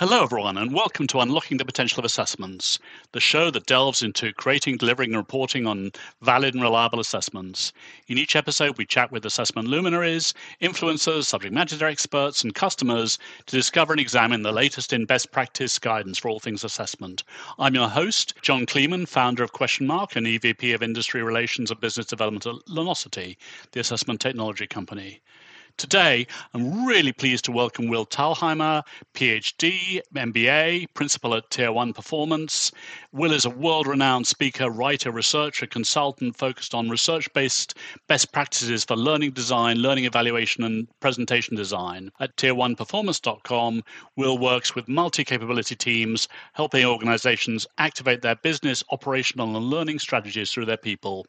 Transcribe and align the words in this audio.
Hello, 0.00 0.22
everyone, 0.22 0.56
and 0.56 0.72
welcome 0.72 1.06
to 1.08 1.20
Unlocking 1.20 1.58
the 1.58 1.64
Potential 1.66 1.98
of 1.98 2.06
Assessments, 2.06 2.78
the 3.12 3.20
show 3.20 3.50
that 3.50 3.66
delves 3.66 4.02
into 4.02 4.32
creating, 4.32 4.78
delivering, 4.78 5.10
and 5.10 5.18
reporting 5.18 5.66
on 5.66 5.92
valid 6.22 6.54
and 6.54 6.62
reliable 6.62 7.00
assessments. 7.00 7.74
In 8.08 8.16
each 8.16 8.34
episode, 8.34 8.78
we 8.78 8.86
chat 8.86 9.12
with 9.12 9.26
assessment 9.26 9.68
luminaries, 9.68 10.32
influencers, 10.62 11.24
subject 11.24 11.52
matter 11.52 11.84
experts, 11.84 12.42
and 12.42 12.54
customers 12.54 13.18
to 13.44 13.54
discover 13.54 13.92
and 13.92 14.00
examine 14.00 14.40
the 14.40 14.52
latest 14.52 14.94
in 14.94 15.04
best 15.04 15.32
practice 15.32 15.78
guidance 15.78 16.16
for 16.16 16.30
all 16.30 16.40
things 16.40 16.64
assessment. 16.64 17.22
I'm 17.58 17.74
your 17.74 17.88
host, 17.90 18.32
John 18.40 18.64
Kleeman, 18.64 19.04
founder 19.04 19.42
of 19.42 19.52
Questionmark 19.52 20.16
and 20.16 20.26
EVP 20.26 20.74
of 20.74 20.82
Industry 20.82 21.22
Relations 21.22 21.70
and 21.70 21.78
Business 21.78 22.06
Development 22.06 22.46
at 22.46 22.54
Learnosity, 22.70 23.36
the 23.72 23.80
assessment 23.80 24.22
technology 24.22 24.66
company. 24.66 25.20
Today, 25.76 26.26
I'm 26.54 26.86
really 26.86 27.12
pleased 27.12 27.44
to 27.44 27.52
welcome 27.52 27.88
Will 27.88 28.06
Thalheimer, 28.06 28.82
PhD, 29.14 30.00
MBA, 30.14 30.86
principal 30.94 31.34
at 31.34 31.50
Tier 31.50 31.72
1 31.72 31.92
Performance. 31.92 32.72
Will 33.12 33.32
is 33.32 33.44
a 33.44 33.50
world 33.50 33.86
renowned 33.86 34.26
speaker, 34.26 34.70
writer, 34.70 35.10
researcher, 35.10 35.66
consultant 35.66 36.36
focused 36.36 36.74
on 36.74 36.88
research 36.88 37.32
based 37.32 37.74
best 38.08 38.32
practices 38.32 38.84
for 38.84 38.96
learning 38.96 39.32
design, 39.32 39.78
learning 39.78 40.04
evaluation, 40.04 40.64
and 40.64 40.88
presentation 41.00 41.56
design. 41.56 42.10
At 42.20 42.36
tier1performance.com, 42.36 43.82
Will 44.16 44.38
works 44.38 44.74
with 44.74 44.88
multi 44.88 45.24
capability 45.24 45.74
teams, 45.74 46.28
helping 46.52 46.84
organizations 46.84 47.66
activate 47.78 48.22
their 48.22 48.36
business, 48.36 48.82
operational, 48.90 49.56
and 49.56 49.66
learning 49.66 49.98
strategies 49.98 50.50
through 50.50 50.66
their 50.66 50.76
people. 50.76 51.26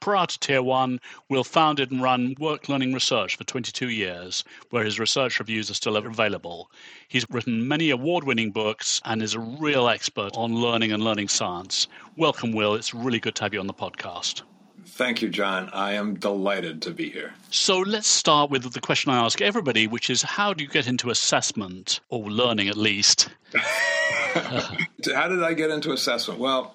Prior 0.00 0.26
to 0.26 0.38
Tier 0.38 0.62
1, 0.62 1.00
Will 1.28 1.44
founded 1.44 1.90
and 1.90 2.02
run 2.02 2.34
Work 2.38 2.68
Learning 2.68 2.92
Research 2.92 3.36
for 3.36 3.44
22 3.44 3.79
years, 3.88 4.44
where 4.70 4.84
his 4.84 4.98
research 4.98 5.38
reviews 5.38 5.70
are 5.70 5.74
still 5.74 5.96
available. 5.96 6.70
He's 7.08 7.24
written 7.30 7.66
many 7.66 7.90
award 7.90 8.24
winning 8.24 8.50
books 8.50 9.00
and 9.04 9.22
is 9.22 9.34
a 9.34 9.40
real 9.40 9.88
expert 9.88 10.36
on 10.36 10.54
learning 10.54 10.92
and 10.92 11.02
learning 11.02 11.28
science. 11.28 11.88
Welcome, 12.16 12.52
Will. 12.52 12.74
It's 12.74 12.94
really 12.94 13.20
good 13.20 13.34
to 13.36 13.44
have 13.44 13.54
you 13.54 13.60
on 13.60 13.66
the 13.66 13.74
podcast. 13.74 14.42
Thank 14.86 15.22
you, 15.22 15.28
John. 15.28 15.70
I 15.72 15.94
am 15.94 16.14
delighted 16.14 16.82
to 16.82 16.90
be 16.90 17.10
here. 17.10 17.32
So 17.50 17.78
let's 17.78 18.08
start 18.08 18.50
with 18.50 18.70
the 18.72 18.80
question 18.80 19.12
I 19.12 19.24
ask 19.24 19.40
everybody, 19.40 19.86
which 19.86 20.10
is 20.10 20.22
how 20.22 20.52
do 20.52 20.64
you 20.64 20.70
get 20.70 20.86
into 20.86 21.10
assessment, 21.10 22.00
or 22.08 22.28
learning 22.30 22.68
at 22.68 22.76
least? 22.76 23.28
how 23.54 25.28
did 25.28 25.42
I 25.42 25.54
get 25.54 25.70
into 25.70 25.92
assessment? 25.92 26.40
Well, 26.40 26.74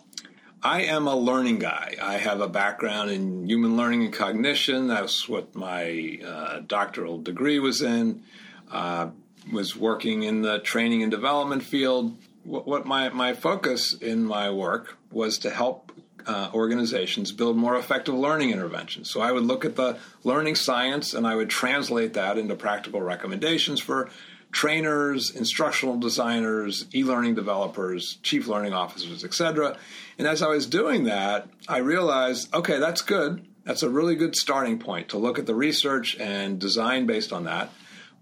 I 0.66 0.82
am 0.86 1.06
a 1.06 1.16
learning 1.16 1.60
guy. 1.60 1.96
I 2.02 2.18
have 2.18 2.42
a 2.42 2.48
background 2.48 3.12
in 3.12 3.48
human 3.48 3.78
learning 3.78 4.04
and 4.04 4.12
cognition. 4.12 4.88
That's 4.88 5.30
what 5.30 5.54
my 5.54 6.18
uh, 6.26 6.62
doctoral 6.66 7.20
degree 7.22 7.60
was 7.60 7.84
in. 7.84 8.24
Uh, 8.72 9.10
was 9.54 9.76
working 9.76 10.24
in 10.24 10.42
the 10.42 10.58
training 10.58 11.04
and 11.04 11.12
development 11.12 11.62
field. 11.62 12.18
What, 12.44 12.66
what 12.66 12.86
my, 12.88 13.10
my 13.10 13.34
focus 13.34 13.94
in 13.94 14.26
my 14.26 14.50
work 14.50 14.98
was 15.12 15.38
to 15.40 15.52
help 15.52 15.92
uh, 16.26 16.50
organizations 16.52 17.32
build 17.32 17.58
more 17.58 17.78
effective 17.78 18.16
learning 18.16 18.50
interventions. 18.50 19.12
So 19.12 19.22
I 19.22 19.32
would 19.32 19.44
look 19.44 19.66
at 19.66 19.76
the 19.76 20.00
learning 20.24 20.56
science 20.56 21.14
and 21.14 21.28
I 21.28 21.36
would 21.36 21.52
translate 21.52 22.14
that 22.14 22.40
into 22.40 22.56
practical 22.56 23.04
recommendations 23.04 23.80
for 23.80 24.10
trainers, 24.56 25.36
instructional 25.36 25.98
designers, 25.98 26.86
e-learning 26.96 27.36
developers, 27.36 28.20
chief 28.24 28.48
learning 28.48 28.72
officers, 28.72 29.26
etc. 29.26 29.78
And 30.18 30.26
as 30.26 30.42
I 30.42 30.48
was 30.48 30.66
doing 30.66 31.04
that, 31.04 31.50
I 31.68 31.80
realized, 31.80 32.56
okay, 32.56 32.80
that's 32.80 33.02
good. 33.02 33.46
That's 33.66 33.84
a 33.84 33.90
really 33.90 34.16
good 34.16 34.34
starting 34.34 34.80
point 34.80 35.10
to 35.10 35.18
look 35.18 35.38
at 35.38 35.46
the 35.46 35.54
research 35.54 36.18
and 36.22 36.58
design 36.58 37.06
based 37.06 37.34
on 37.34 37.44
that. 37.44 37.70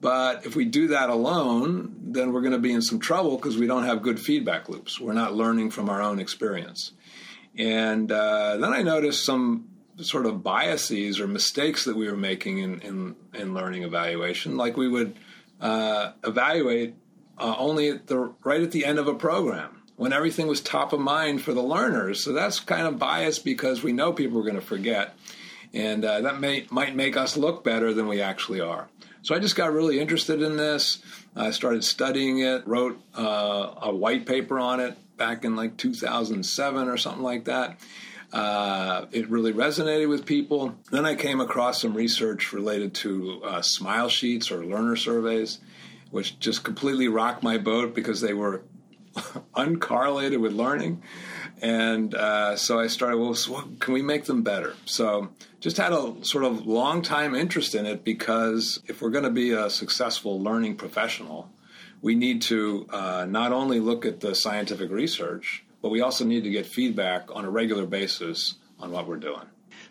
But 0.02 0.44
if 0.44 0.56
we 0.56 0.66
do 0.66 0.88
that 0.88 1.12
alone, 1.12 1.96
then 2.02 2.34
we're 2.34 2.42
going 2.42 2.54
to 2.54 2.58
be 2.58 2.74
in 2.74 2.82
some 2.82 3.00
trouble 3.00 3.38
because 3.38 3.56
we 3.56 3.68
don't 3.68 3.84
have 3.84 4.02
good 4.02 4.20
feedback 4.20 4.70
loops. 4.70 5.00
We're 5.00 5.14
not 5.14 5.36
learning 5.36 5.70
from 5.70 5.88
our 5.88 6.02
own 6.02 6.20
experience. 6.20 6.94
And 7.60 8.12
uh, 8.12 8.58
then 8.58 8.74
I 8.74 8.82
noticed 8.82 9.24
some 9.24 9.68
sort 9.98 10.26
of 10.26 10.42
biases 10.42 11.20
or 11.20 11.28
mistakes 11.28 11.86
that 11.86 11.96
we 11.96 12.10
were 12.10 12.18
making 12.18 12.58
in, 12.58 12.82
in, 12.82 13.16
in 13.36 13.54
learning 13.54 13.84
evaluation. 13.84 14.58
Like 14.58 14.76
we 14.78 14.88
would 14.88 15.16
uh, 15.64 16.12
evaluate 16.24 16.94
uh, 17.40 17.56
only 17.58 17.90
at 17.90 18.08
the 18.08 18.34
right 18.44 18.62
at 18.62 18.72
the 18.72 18.86
end 18.86 19.00
of 19.00 19.08
a 19.08 19.16
program 19.16 19.82
when 19.96 20.12
everything 20.12 20.46
was 20.46 20.62
top 20.62 20.92
of 20.92 21.00
mind 21.00 21.42
for 21.42 21.54
the 21.54 21.64
learners. 21.64 22.24
So 22.24 22.34
that's 22.34 22.60
kind 22.60 22.86
of 22.86 23.00
biased 23.00 23.46
because 23.46 23.82
we 23.82 23.94
know 23.94 24.12
people 24.12 24.40
are 24.40 24.44
going 24.44 24.56
to 24.56 24.62
forget, 24.62 25.16
and 25.74 26.04
uh, 26.04 26.22
that 26.22 26.40
may 26.40 26.68
might 26.70 26.96
make 26.96 27.16
us 27.16 27.38
look 27.38 27.64
better 27.64 27.94
than 27.94 28.08
we 28.08 28.22
actually 28.22 28.60
are. 28.60 28.90
So 29.22 29.34
I 29.34 29.40
just 29.40 29.56
got 29.56 29.72
really 29.72 30.00
interested 30.02 30.42
in 30.42 30.58
this. 30.58 31.02
I 31.34 31.52
started 31.52 31.86
studying 31.86 32.40
it, 32.40 32.68
wrote 32.68 33.02
uh, 33.18 33.74
a 33.82 33.96
white 33.96 34.26
paper 34.26 34.60
on 34.60 34.82
it 34.82 34.98
back 35.18 35.46
in 35.46 35.56
like 35.56 35.78
2007 35.78 36.90
or 36.90 36.98
something 36.98 37.24
like 37.24 37.46
that. 37.46 37.80
Uh, 38.34 39.06
it 39.12 39.30
really 39.30 39.54
resonated 39.54 40.10
with 40.10 40.26
people. 40.26 40.74
Then 40.90 41.06
I 41.06 41.14
came 41.14 41.40
across 41.40 41.80
some 41.80 41.94
research 41.94 42.52
related 42.52 42.96
to 42.96 43.42
uh, 43.44 43.62
smile 43.62 44.10
sheets 44.10 44.52
or 44.52 44.66
learner 44.66 44.96
surveys, 44.96 45.60
which 46.10 46.40
just 46.40 46.64
completely 46.64 47.08
rocked 47.08 47.44
my 47.44 47.60
boat 47.60 47.94
because 47.94 48.22
they 48.22 48.34
were 48.34 48.64
uncorrelated 49.56 50.42
with 50.42 50.52
learning. 50.52 51.04
And 51.62 52.16
uh, 52.16 52.56
so 52.58 52.80
I 52.80 52.88
started, 52.88 53.18
well, 53.18 53.36
so 53.36 53.64
can 53.80 53.94
we 53.94 54.02
make 54.02 54.26
them 54.26 54.42
better? 54.42 54.74
So 54.86 55.30
just 55.60 55.78
had 55.78 55.94
a 55.94 56.16
sort 56.26 56.44
of 56.44 56.66
long 56.66 57.04
time 57.04 57.36
interest 57.36 57.76
in 57.76 57.86
it 57.86 58.04
because 58.04 58.82
if 58.88 59.00
we're 59.02 59.12
going 59.12 59.26
to 59.26 59.30
be 59.30 59.52
a 59.52 59.70
successful 59.70 60.42
learning 60.42 60.78
professional, 60.78 61.50
we 62.02 62.16
need 62.16 62.42
to 62.44 62.88
uh, 62.90 63.26
not 63.30 63.54
only 63.54 63.80
look 63.80 64.06
at 64.08 64.22
the 64.22 64.34
scientific 64.34 64.90
research, 64.90 65.64
but 65.84 65.90
we 65.90 66.02
also 66.02 66.26
need 66.26 66.46
to 66.46 66.50
get 66.50 66.66
feedback 66.66 67.28
on 67.36 67.46
a 67.46 67.50
regular 67.50 67.86
basis 67.86 68.56
on 68.80 68.90
what 68.90 69.06
we're 69.06 69.18
doing. 69.18 69.46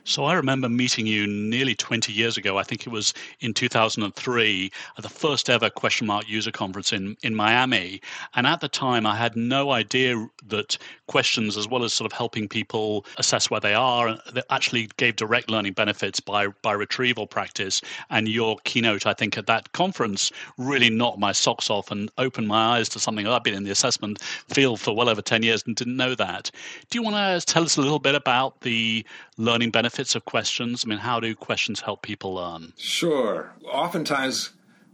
So 0.05 0.25
I 0.25 0.35
remember 0.35 0.69
meeting 0.69 1.07
you 1.07 1.29
nearly 1.29 1.77
20 1.77 2.13
years 2.13 2.37
ago. 2.37 2.59
I 2.59 2.65
think 2.65 2.87
it 2.87 2.91
was 2.91 3.15
in 3.41 3.55
2003 3.55 4.73
at 4.97 5.03
the 5.03 5.09
first 5.09 5.49
ever 5.49 5.71
Questionmark 5.71 6.29
user 6.29 6.51
conference 6.51 6.93
in, 6.93 7.17
in 7.23 7.37
Miami. 7.37 8.01
And 8.35 8.47
at 8.47 8.61
the 8.61 8.69
time, 8.69 9.07
I 9.07 9.15
had 9.15 9.37
no 9.37 9.71
idea 9.71 10.29
that 10.49 10.77
questions, 11.07 11.57
as 11.57 11.69
well 11.69 11.85
as 11.85 11.93
sort 11.93 12.11
of 12.11 12.17
helping 12.17 12.49
people 12.49 13.07
assess 13.19 13.49
where 13.49 13.61
they 13.61 13.75
are, 13.75 14.19
that 14.33 14.45
actually 14.51 14.89
gave 14.97 15.15
direct 15.15 15.49
learning 15.49 15.75
benefits 15.75 16.19
by, 16.19 16.49
by 16.63 16.73
retrieval 16.73 17.29
practice. 17.29 17.81
And 18.11 18.27
your 18.27 18.57
keynote, 18.65 19.07
I 19.07 19.15
think, 19.15 19.39
at 19.39 19.47
that 19.47 19.71
conference 19.71 20.33
really 20.59 20.91
knocked 20.91 21.19
my 21.19 21.31
socks 21.31 21.71
off 21.71 21.93
and 21.93 22.11
opened 22.19 22.49
my 22.49 22.79
eyes 22.79 22.89
to 22.91 22.99
something 22.99 23.29
I've 23.29 23.45
been 23.45 23.55
in 23.55 23.63
the 23.63 23.71
assessment 23.71 24.21
field 24.23 24.81
for 24.81 24.97
well 24.97 25.09
over 25.09 25.23
10 25.23 25.45
years 25.45 25.63
and 25.65 25.77
didn't 25.77 25.97
know 25.97 26.17
that. 26.17 26.51
Do 26.91 26.99
you 26.99 27.05
want 27.05 27.15
to 27.15 27.47
tell 27.47 27.63
us 27.63 27.77
a 27.77 27.83
little 27.83 28.01
bit 28.01 28.17
about 28.17 28.63
the 28.63 29.07
learning 29.37 29.71
benefits? 29.71 30.15
of 30.15 30.25
questions? 30.25 30.85
I 30.85 30.89
mean, 30.89 30.99
how 30.99 31.21
do 31.21 31.35
questions 31.35 31.81
help 31.81 32.03
people 32.03 32.35
learn? 32.35 32.73
Sure. 32.77 33.53
Oftentimes, 33.65 34.51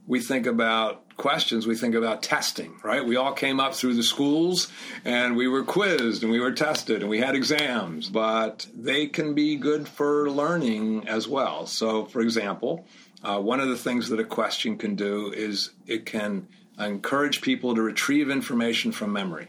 we 0.07 0.21
think 0.21 0.47
about 0.47 1.17
questions, 1.17 1.67
we 1.67 1.75
think 1.75 1.95
about 1.95 2.23
testing, 2.23 2.75
right? 2.83 3.05
We 3.05 3.17
all 3.17 3.33
came 3.33 3.61
up 3.61 3.75
through 3.75 3.95
the 3.95 4.03
schools 4.03 4.69
and 5.05 5.37
we 5.37 5.49
were 5.49 5.65
quizzed 5.65 6.23
and 6.23 6.33
we 6.33 6.41
were 6.41 6.53
tested 6.53 7.03
and 7.03 7.11
we 7.11 7.19
had 7.19 7.35
exams, 7.35 8.09
but 8.09 8.67
they 8.75 9.07
can 9.07 9.35
be 9.35 9.57
good 9.57 9.87
for 9.89 10.31
learning 10.31 11.07
as 11.09 11.29
well. 11.29 11.67
So, 11.67 12.07
for 12.07 12.21
example, 12.21 12.87
uh, 13.23 13.39
one 13.41 13.61
of 13.61 13.69
the 13.69 13.77
things 13.77 14.09
that 14.09 14.21
a 14.21 14.25
question 14.25 14.79
can 14.79 14.95
do 14.95 15.33
is 15.33 15.71
it 15.87 16.07
can 16.07 16.47
encourage 16.79 17.43
people 17.43 17.75
to 17.75 17.83
retrieve 17.83 18.31
information 18.31 18.93
from 18.93 19.13
memory. 19.13 19.49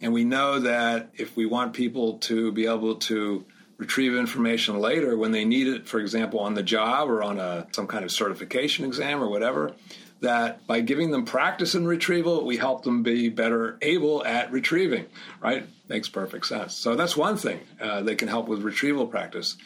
And 0.00 0.12
we 0.12 0.24
know 0.24 0.60
that 0.60 1.08
if 1.14 1.36
we 1.36 1.46
want 1.46 1.72
people 1.72 2.18
to 2.18 2.52
be 2.52 2.66
able 2.66 2.96
to 2.96 3.46
retrieve 3.78 4.14
information 4.14 4.78
later 4.78 5.16
when 5.16 5.32
they 5.32 5.44
need 5.44 5.66
it, 5.68 5.86
for 5.86 6.00
example, 6.00 6.40
on 6.40 6.54
the 6.54 6.62
job 6.62 7.10
or 7.10 7.22
on 7.22 7.38
a 7.38 7.66
some 7.72 7.86
kind 7.86 8.04
of 8.04 8.10
certification 8.10 8.84
exam 8.84 9.22
or 9.22 9.28
whatever. 9.28 9.72
That 10.20 10.66
by 10.66 10.80
giving 10.80 11.10
them 11.10 11.26
practice 11.26 11.74
in 11.74 11.86
retrieval, 11.86 12.46
we 12.46 12.56
help 12.56 12.84
them 12.84 13.02
be 13.02 13.28
better 13.28 13.76
able 13.82 14.24
at 14.24 14.50
retrieving. 14.50 15.06
Right? 15.40 15.66
Makes 15.88 16.08
perfect 16.08 16.46
sense. 16.46 16.74
So 16.74 16.96
that's 16.96 17.16
one 17.16 17.36
thing 17.36 17.60
uh, 17.80 18.02
they 18.02 18.14
can 18.14 18.28
help 18.28 18.48
with 18.48 18.62
retrieval 18.62 19.06
practice. 19.06 19.56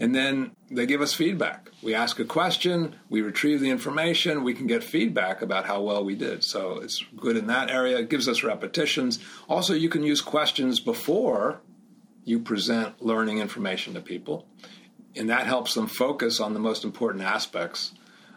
And 0.00 0.14
then 0.14 0.52
they 0.70 0.86
give 0.86 1.00
us 1.00 1.12
feedback. 1.12 1.70
We 1.82 1.94
ask 1.94 2.20
a 2.20 2.24
question, 2.24 2.94
we 3.08 3.20
retrieve 3.20 3.60
the 3.60 3.70
information, 3.70 4.44
we 4.44 4.54
can 4.54 4.68
get 4.68 4.84
feedback 4.84 5.42
about 5.42 5.66
how 5.66 5.82
well 5.82 6.04
we 6.04 6.14
did. 6.14 6.44
So 6.44 6.78
it's 6.78 7.04
good 7.16 7.36
in 7.36 7.48
that 7.48 7.68
area. 7.68 7.98
It 7.98 8.08
gives 8.08 8.28
us 8.28 8.44
repetitions. 8.44 9.18
Also, 9.48 9.74
you 9.74 9.88
can 9.88 10.04
use 10.04 10.20
questions 10.20 10.78
before 10.78 11.60
you 12.28 12.38
present 12.38 13.02
learning 13.02 13.38
information 13.38 13.94
to 13.94 14.00
people, 14.00 14.46
and 15.16 15.30
that 15.30 15.46
helps 15.46 15.74
them 15.74 15.86
focus 15.86 16.40
on 16.40 16.54
the 16.54 16.60
most 16.60 16.84
important 16.84 17.24
aspects 17.24 17.92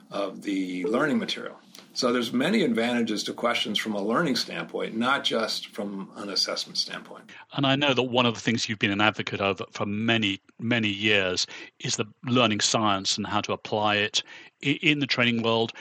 of 0.10 0.42
the 0.44 0.86
learning 0.86 1.20
material. 1.20 1.58
So 1.94 2.14
there's 2.14 2.32
many 2.32 2.64
advantages 2.64 3.22
to 3.24 3.34
questions 3.34 3.78
from 3.78 3.96
a 3.96 4.02
learning 4.02 4.38
standpoint, 4.38 4.96
not 4.96 5.26
just 5.26 5.68
from 5.68 6.10
an 6.16 6.30
assessment 6.30 6.78
standpoint. 6.78 7.26
And 7.54 7.66
I 7.66 7.76
know 7.76 7.94
that 7.94 8.04
one 8.04 8.26
of 8.26 8.34
the 8.34 8.40
things 8.40 8.70
you've 8.70 8.80
been 8.80 8.92
an 8.92 9.02
advocate 9.02 9.42
of 9.42 9.62
for 9.72 9.86
many, 9.86 10.40
many 10.58 10.88
years 10.88 11.46
is 11.80 11.98
the 11.98 12.06
learning 12.26 12.62
science 12.62 13.18
and 13.18 13.28
how 13.28 13.42
to 13.42 13.52
apply 13.52 13.98
it 13.98 14.24
in 14.62 15.00
the 15.00 15.08
training 15.08 15.44
world. 15.44 15.74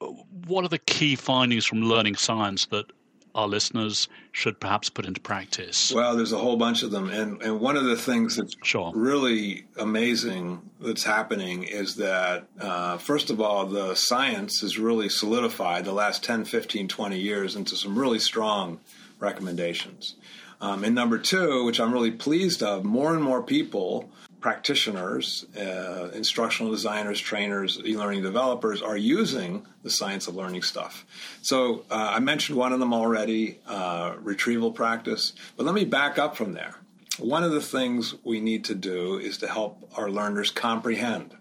What 0.00 0.64
are 0.64 0.68
the 0.68 0.78
key 0.78 1.14
findings 1.14 1.64
from 1.64 1.82
learning 1.82 2.16
science 2.16 2.66
that 2.66 2.86
our 3.34 3.48
listeners 3.48 4.08
should 4.32 4.60
perhaps 4.60 4.90
put 4.90 5.04
into 5.06 5.20
practice? 5.20 5.92
Well, 5.92 6.16
there's 6.16 6.32
a 6.32 6.38
whole 6.38 6.56
bunch 6.56 6.82
of 6.82 6.90
them. 6.90 7.10
And, 7.10 7.42
and 7.42 7.60
one 7.60 7.76
of 7.76 7.84
the 7.84 7.96
things 7.96 8.36
that's 8.36 8.54
sure. 8.62 8.92
really 8.94 9.66
amazing 9.76 10.62
that's 10.80 11.04
happening 11.04 11.64
is 11.64 11.96
that, 11.96 12.46
uh, 12.60 12.98
first 12.98 13.30
of 13.30 13.40
all, 13.40 13.66
the 13.66 13.94
science 13.94 14.60
has 14.60 14.78
really 14.78 15.08
solidified 15.08 15.84
the 15.84 15.92
last 15.92 16.22
10, 16.22 16.44
15, 16.44 16.88
20 16.88 17.18
years 17.18 17.56
into 17.56 17.76
some 17.76 17.98
really 17.98 18.18
strong 18.18 18.80
recommendations. 19.18 20.14
Um, 20.60 20.84
and 20.84 20.94
number 20.94 21.18
two, 21.18 21.64
which 21.64 21.80
I'm 21.80 21.92
really 21.92 22.10
pleased 22.10 22.62
of, 22.62 22.84
more 22.84 23.14
and 23.14 23.22
more 23.22 23.42
people 23.42 24.10
practitioners, 24.44 25.46
uh, 25.56 26.10
instructional 26.12 26.70
designers, 26.70 27.18
trainers, 27.18 27.80
e-learning 27.86 28.20
developers 28.20 28.82
are 28.82 28.94
using 28.94 29.66
the 29.82 29.88
science 29.88 30.28
of 30.28 30.36
learning 30.36 30.60
stuff. 30.60 31.06
So 31.40 31.86
uh, 31.90 32.10
I 32.16 32.18
mentioned 32.20 32.58
one 32.58 32.74
of 32.74 32.78
them 32.78 32.92
already, 32.92 33.60
uh, 33.66 34.16
retrieval 34.20 34.70
practice. 34.70 35.32
But 35.56 35.64
let 35.64 35.74
me 35.74 35.86
back 35.86 36.18
up 36.18 36.36
from 36.36 36.52
there. 36.52 36.74
One 37.18 37.42
of 37.42 37.52
the 37.52 37.62
things 37.62 38.16
we 38.22 38.38
need 38.38 38.66
to 38.66 38.74
do 38.74 39.16
is 39.16 39.38
to 39.38 39.48
help 39.48 39.90
our 39.96 40.10
learners 40.10 40.50
comprehend. 40.50 41.34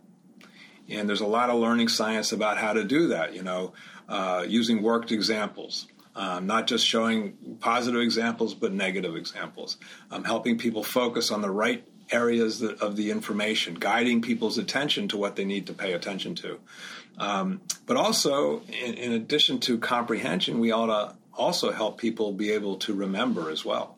And 0.87 1.09
there's 1.09 1.19
a 1.19 1.27
lot 1.27 1.49
of 1.49 1.59
learning 1.59 1.89
science 1.89 2.31
about 2.31 2.57
how 2.57 2.71
to 2.71 2.85
do 2.85 3.09
that, 3.09 3.35
you 3.35 3.43
know, 3.43 3.73
uh, 4.07 4.45
using 4.47 4.81
worked 4.81 5.11
examples. 5.11 5.87
Um, 6.15 6.47
not 6.47 6.67
just 6.67 6.85
showing 6.85 7.57
positive 7.59 7.99
examples, 7.99 8.53
but 8.53 8.71
negative 8.71 9.17
examples. 9.17 9.75
Um, 10.09 10.23
helping 10.23 10.57
people 10.57 10.83
focus 10.83 11.31
on 11.31 11.41
the 11.41 11.49
right 11.49 11.85
areas 12.13 12.59
that, 12.59 12.79
of 12.81 12.95
the 12.95 13.11
information, 13.11 13.73
guiding 13.75 14.21
people's 14.21 14.57
attention 14.57 15.07
to 15.09 15.17
what 15.17 15.35
they 15.35 15.43
need 15.43 15.67
to 15.67 15.73
pay 15.73 15.93
attention 15.93 16.35
to. 16.35 16.59
Um, 17.17 17.61
but 17.85 17.97
also, 17.97 18.61
in, 18.61 18.93
in, 18.93 19.11
addition 19.11 19.59
to 19.61 19.77
comprehension, 19.77 20.59
we 20.59 20.71
ought 20.71 20.87
to 20.87 21.15
also 21.33 21.71
help 21.71 21.97
people 21.97 22.31
be 22.31 22.51
able 22.51 22.77
to 22.77 22.93
remember 22.93 23.49
as 23.51 23.65
well. 23.65 23.97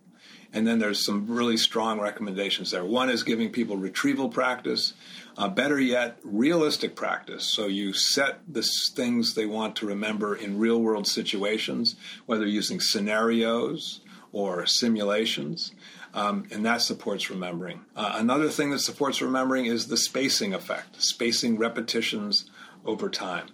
And 0.51 0.65
then 0.65 0.79
there's 0.79 1.05
some 1.05 1.27
really 1.27 1.57
strong 1.57 1.99
recommendations 1.99 2.71
there. 2.71 2.85
One 2.85 3.09
is 3.09 3.23
giving 3.23 3.51
people 3.51 3.75
retrieval 3.75 4.29
practice. 4.29 4.93
Uh, 5.37 5.49
better 5.49 5.77
yet, 5.77 6.17
realistic 6.23 6.95
practice. 6.95 7.51
So 7.53 7.67
you 7.67 7.91
set 7.91 8.39
the 8.47 8.65
things 8.93 9.33
they 9.33 9.45
want 9.45 9.75
to 9.77 9.85
remember 9.85 10.33
in 10.33 10.57
real 10.57 10.81
world 10.81 11.07
situations, 11.07 11.97
whether 12.25 12.45
using 12.45 12.79
scenarios 12.79 13.99
or 14.31 14.65
simulations 14.65 15.73
um, 16.15 16.47
and 16.49 16.65
that 16.65 16.81
supports 16.81 17.29
remembering. 17.29 17.81
Uh, 17.95 18.15
another 18.15 18.49
thing 18.49 18.71
that 18.71 18.79
supports 18.79 19.21
remembering 19.21 19.65
is 19.65 19.87
the 19.87 19.97
spacing 19.97 20.53
effect, 20.53 21.01
spacing 21.03 21.57
repetitions 21.57 22.49
over 22.85 23.09
time. 23.09 23.49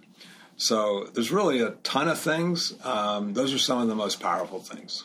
So 0.56 1.08
there's 1.12 1.32
really 1.32 1.60
a 1.60 1.70
ton 1.82 2.06
of 2.06 2.20
things. 2.20 2.74
Um, 2.84 3.34
those 3.34 3.52
are 3.52 3.58
some 3.58 3.80
of 3.80 3.88
the 3.88 3.96
most 3.96 4.20
powerful 4.20 4.60
things. 4.60 5.04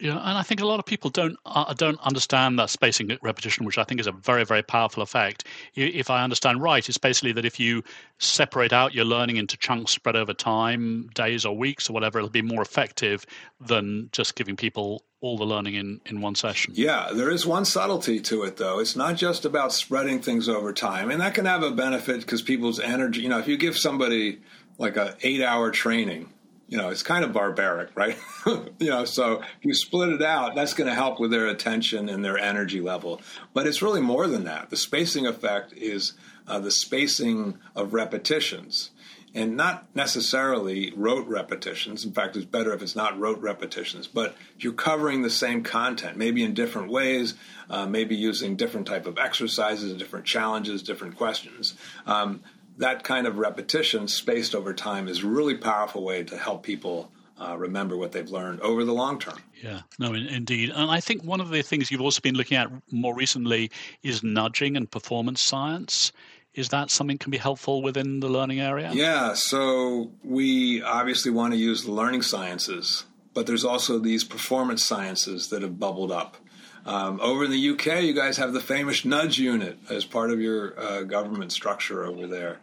Yeah, 0.00 0.16
and 0.16 0.38
I 0.38 0.42
think 0.42 0.60
a 0.60 0.66
lot 0.66 0.78
of 0.78 0.86
people 0.86 1.10
don't 1.10 1.36
uh, 1.44 1.74
don't 1.74 2.00
understand 2.00 2.58
that 2.58 2.70
spacing 2.70 3.16
repetition, 3.22 3.66
which 3.66 3.76
I 3.76 3.84
think 3.84 4.00
is 4.00 4.06
a 4.06 4.12
very 4.12 4.44
very 4.44 4.62
powerful 4.62 5.02
effect. 5.02 5.44
If 5.74 6.08
I 6.08 6.24
understand 6.24 6.62
right, 6.62 6.86
it's 6.88 6.98
basically 6.98 7.32
that 7.32 7.44
if 7.44 7.60
you 7.60 7.84
separate 8.18 8.72
out 8.72 8.94
your 8.94 9.04
learning 9.04 9.36
into 9.36 9.58
chunks 9.58 9.92
spread 9.92 10.16
over 10.16 10.32
time, 10.32 11.10
days 11.14 11.44
or 11.44 11.54
weeks 11.56 11.90
or 11.90 11.92
whatever, 11.92 12.18
it'll 12.18 12.30
be 12.30 12.42
more 12.42 12.62
effective 12.62 13.26
than 13.60 14.08
just 14.12 14.36
giving 14.36 14.56
people 14.56 15.04
all 15.20 15.36
the 15.36 15.44
learning 15.44 15.74
in, 15.74 16.00
in 16.06 16.22
one 16.22 16.34
session. 16.34 16.72
Yeah, 16.74 17.10
there 17.12 17.30
is 17.30 17.44
one 17.44 17.66
subtlety 17.66 18.20
to 18.20 18.44
it, 18.44 18.56
though. 18.56 18.78
It's 18.78 18.96
not 18.96 19.16
just 19.16 19.44
about 19.44 19.72
spreading 19.72 20.22
things 20.22 20.48
over 20.48 20.72
time, 20.72 21.10
and 21.10 21.20
that 21.20 21.34
can 21.34 21.44
have 21.44 21.62
a 21.62 21.70
benefit 21.70 22.20
because 22.20 22.40
people's 22.40 22.80
energy. 22.80 23.20
You 23.20 23.28
know, 23.28 23.38
if 23.38 23.46
you 23.46 23.58
give 23.58 23.76
somebody 23.76 24.40
like 24.78 24.96
a 24.96 25.16
eight 25.22 25.42
hour 25.42 25.70
training 25.70 26.32
you 26.70 26.78
know, 26.78 26.88
it's 26.88 27.02
kind 27.02 27.24
of 27.24 27.32
barbaric, 27.32 27.90
right? 27.96 28.16
you 28.46 28.88
know, 28.88 29.04
so 29.04 29.40
if 29.40 29.64
you 29.64 29.74
split 29.74 30.10
it 30.10 30.22
out, 30.22 30.54
that's 30.54 30.72
going 30.72 30.86
to 30.88 30.94
help 30.94 31.18
with 31.18 31.32
their 31.32 31.48
attention 31.48 32.08
and 32.08 32.24
their 32.24 32.38
energy 32.38 32.80
level. 32.80 33.20
But 33.52 33.66
it's 33.66 33.82
really 33.82 34.00
more 34.00 34.28
than 34.28 34.44
that. 34.44 34.70
The 34.70 34.76
spacing 34.76 35.26
effect 35.26 35.72
is 35.72 36.12
uh, 36.46 36.60
the 36.60 36.70
spacing 36.70 37.58
of 37.74 37.92
repetitions 37.92 38.90
and 39.34 39.56
not 39.56 39.84
necessarily 39.96 40.92
rote 40.96 41.26
repetitions. 41.26 42.04
In 42.04 42.12
fact, 42.12 42.36
it's 42.36 42.44
better 42.44 42.72
if 42.72 42.82
it's 42.82 42.96
not 42.96 43.18
rote 43.18 43.40
repetitions, 43.40 44.06
but 44.06 44.36
you're 44.58 44.72
covering 44.72 45.22
the 45.22 45.30
same 45.30 45.64
content, 45.64 46.16
maybe 46.16 46.42
in 46.44 46.54
different 46.54 46.90
ways, 46.90 47.34
uh, 47.68 47.86
maybe 47.86 48.14
using 48.14 48.54
different 48.54 48.86
type 48.86 49.06
of 49.06 49.18
exercises, 49.18 49.96
different 49.96 50.24
challenges, 50.24 50.82
different 50.82 51.16
questions. 51.16 51.74
Um, 52.06 52.42
that 52.80 53.04
kind 53.04 53.26
of 53.26 53.38
repetition 53.38 54.08
spaced 54.08 54.54
over 54.54 54.74
time 54.74 55.06
is 55.06 55.22
a 55.22 55.26
really 55.26 55.56
powerful 55.56 56.02
way 56.02 56.24
to 56.24 56.36
help 56.36 56.62
people 56.62 57.12
uh, 57.38 57.56
remember 57.56 57.96
what 57.96 58.12
they've 58.12 58.30
learned 58.30 58.60
over 58.60 58.84
the 58.84 58.92
long 58.92 59.18
term. 59.18 59.38
Yeah, 59.62 59.80
no, 59.98 60.12
in, 60.14 60.26
indeed. 60.26 60.70
And 60.74 60.90
I 60.90 61.00
think 61.00 61.22
one 61.22 61.40
of 61.40 61.50
the 61.50 61.62
things 61.62 61.90
you've 61.90 62.00
also 62.00 62.20
been 62.20 62.34
looking 62.34 62.56
at 62.56 62.70
more 62.90 63.14
recently 63.14 63.70
is 64.02 64.22
nudging 64.22 64.76
and 64.76 64.90
performance 64.90 65.40
science. 65.40 66.12
Is 66.54 66.70
that 66.70 66.90
something 66.90 67.16
can 67.16 67.30
be 67.30 67.38
helpful 67.38 67.80
within 67.80 68.20
the 68.20 68.28
learning 68.28 68.60
area? 68.60 68.90
Yeah, 68.92 69.34
so 69.34 70.10
we 70.24 70.82
obviously 70.82 71.30
want 71.30 71.52
to 71.52 71.58
use 71.58 71.84
the 71.84 71.92
learning 71.92 72.22
sciences, 72.22 73.04
but 73.34 73.46
there's 73.46 73.64
also 73.64 73.98
these 73.98 74.24
performance 74.24 74.84
sciences 74.84 75.48
that 75.48 75.62
have 75.62 75.78
bubbled 75.78 76.10
up. 76.10 76.36
Um, 76.86 77.20
over 77.20 77.44
in 77.44 77.50
the 77.50 77.70
UK, 77.70 78.02
you 78.02 78.14
guys 78.14 78.38
have 78.38 78.52
the 78.52 78.60
famous 78.60 79.04
nudge 79.04 79.38
unit 79.38 79.78
as 79.90 80.04
part 80.04 80.30
of 80.30 80.40
your 80.40 80.78
uh, 80.78 81.02
government 81.02 81.52
structure 81.52 82.04
over 82.04 82.26
there. 82.26 82.60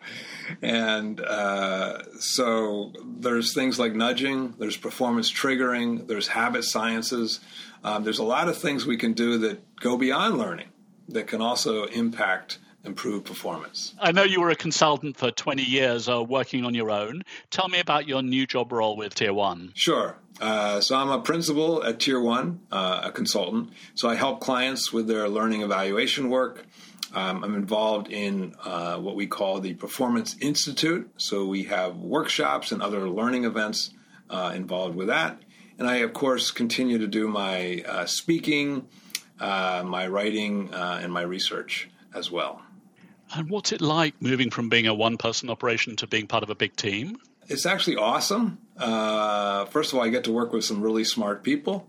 And 0.62 1.20
uh, 1.22 2.04
so 2.20 2.94
there's 3.06 3.54
things 3.54 3.80
like 3.80 3.94
nudging, 3.94 4.56
there's 4.58 4.78
performance 4.78 5.32
triggering, 5.32 6.08
there's 6.08 6.30
habit 6.30 6.64
sciences. 6.64 7.40
Um, 7.84 8.04
there's 8.04 8.20
a 8.20 8.24
lot 8.24 8.50
of 8.50 8.58
things 8.58 8.86
we 8.86 8.98
can 8.98 9.14
do 9.14 9.38
that 9.40 9.76
go 9.78 9.98
beyond 9.98 10.38
learning 10.38 10.70
that 11.10 11.28
can 11.28 11.42
also 11.42 11.86
impact 11.86 12.60
improve 12.88 13.26
performance. 13.26 13.94
I 14.00 14.12
know 14.12 14.24
you 14.24 14.42
were 14.42 14.50
a 14.50 14.56
consultant 14.56 15.18
for 15.18 15.30
20 15.30 15.62
years 15.62 16.10
uh, 16.10 16.24
working 16.24 16.66
on 16.66 16.74
your 16.74 16.90
own. 16.90 17.22
Tell 17.52 17.68
me 17.68 17.80
about 17.80 18.08
your 18.08 18.24
new 18.24 18.48
job 18.48 18.72
role 18.72 18.98
with 18.98 19.14
Tier 19.14 19.34
1. 19.34 19.74
Sure. 19.76 20.18
Uh, 20.40 20.80
so 20.82 20.96
I'm 20.96 21.10
a 21.10 21.20
principal 21.20 21.84
at 21.84 22.00
Tier 22.00 22.20
1, 22.20 22.60
uh, 22.72 23.02
a 23.04 23.12
consultant. 23.12 23.72
So 23.96 24.10
I 24.10 24.16
help 24.16 24.40
clients 24.40 24.92
with 24.92 25.08
their 25.08 25.28
learning 25.28 25.62
evaluation 25.62 26.30
work. 26.30 26.66
Um, 27.14 27.44
I'm 27.44 27.56
involved 27.56 28.10
in 28.12 28.56
uh, 28.64 28.98
what 28.98 29.16
we 29.16 29.28
call 29.28 29.60
the 29.60 29.74
Performance 29.74 30.36
Institute. 30.40 31.10
So 31.18 31.46
we 31.46 31.64
have 31.64 31.98
workshops 31.98 32.72
and 32.72 32.82
other 32.82 33.10
learning 33.10 33.46
events 33.46 33.92
uh, 34.30 34.54
involved 34.56 34.96
with 34.96 35.08
that. 35.08 35.40
And 35.80 35.88
I, 35.88 35.98
of 35.98 36.14
course, 36.14 36.52
continue 36.52 36.98
to 36.98 37.08
do 37.08 37.28
my 37.28 37.84
uh, 37.88 38.06
speaking, 38.06 38.88
my 39.40 40.08
writing, 40.08 40.70
and 40.74 41.14
my 41.14 41.22
research 41.22 41.90
as 42.14 42.32
well. 42.32 42.62
And 43.36 43.50
what's 43.50 43.72
it 43.72 43.82
like 43.82 44.22
moving 44.22 44.50
from 44.50 44.70
being 44.70 44.88
a 44.88 44.94
one 44.94 45.18
person 45.18 45.50
operation 45.50 45.96
to 45.98 46.08
being 46.08 46.28
part 46.28 46.44
of 46.44 46.50
a 46.50 46.56
big 46.56 46.76
team? 46.76 47.18
It's 47.48 47.66
actually 47.66 47.96
awesome. 47.96 48.60
Uh, 48.78 49.66
first 49.66 49.94
of 49.94 50.00
all, 50.00 50.06
I 50.06 50.10
get 50.10 50.26
to 50.26 50.32
work 50.32 50.52
with 50.54 50.66
some 50.66 50.82
really 50.82 51.04
smart 51.04 51.44
people 51.44 51.88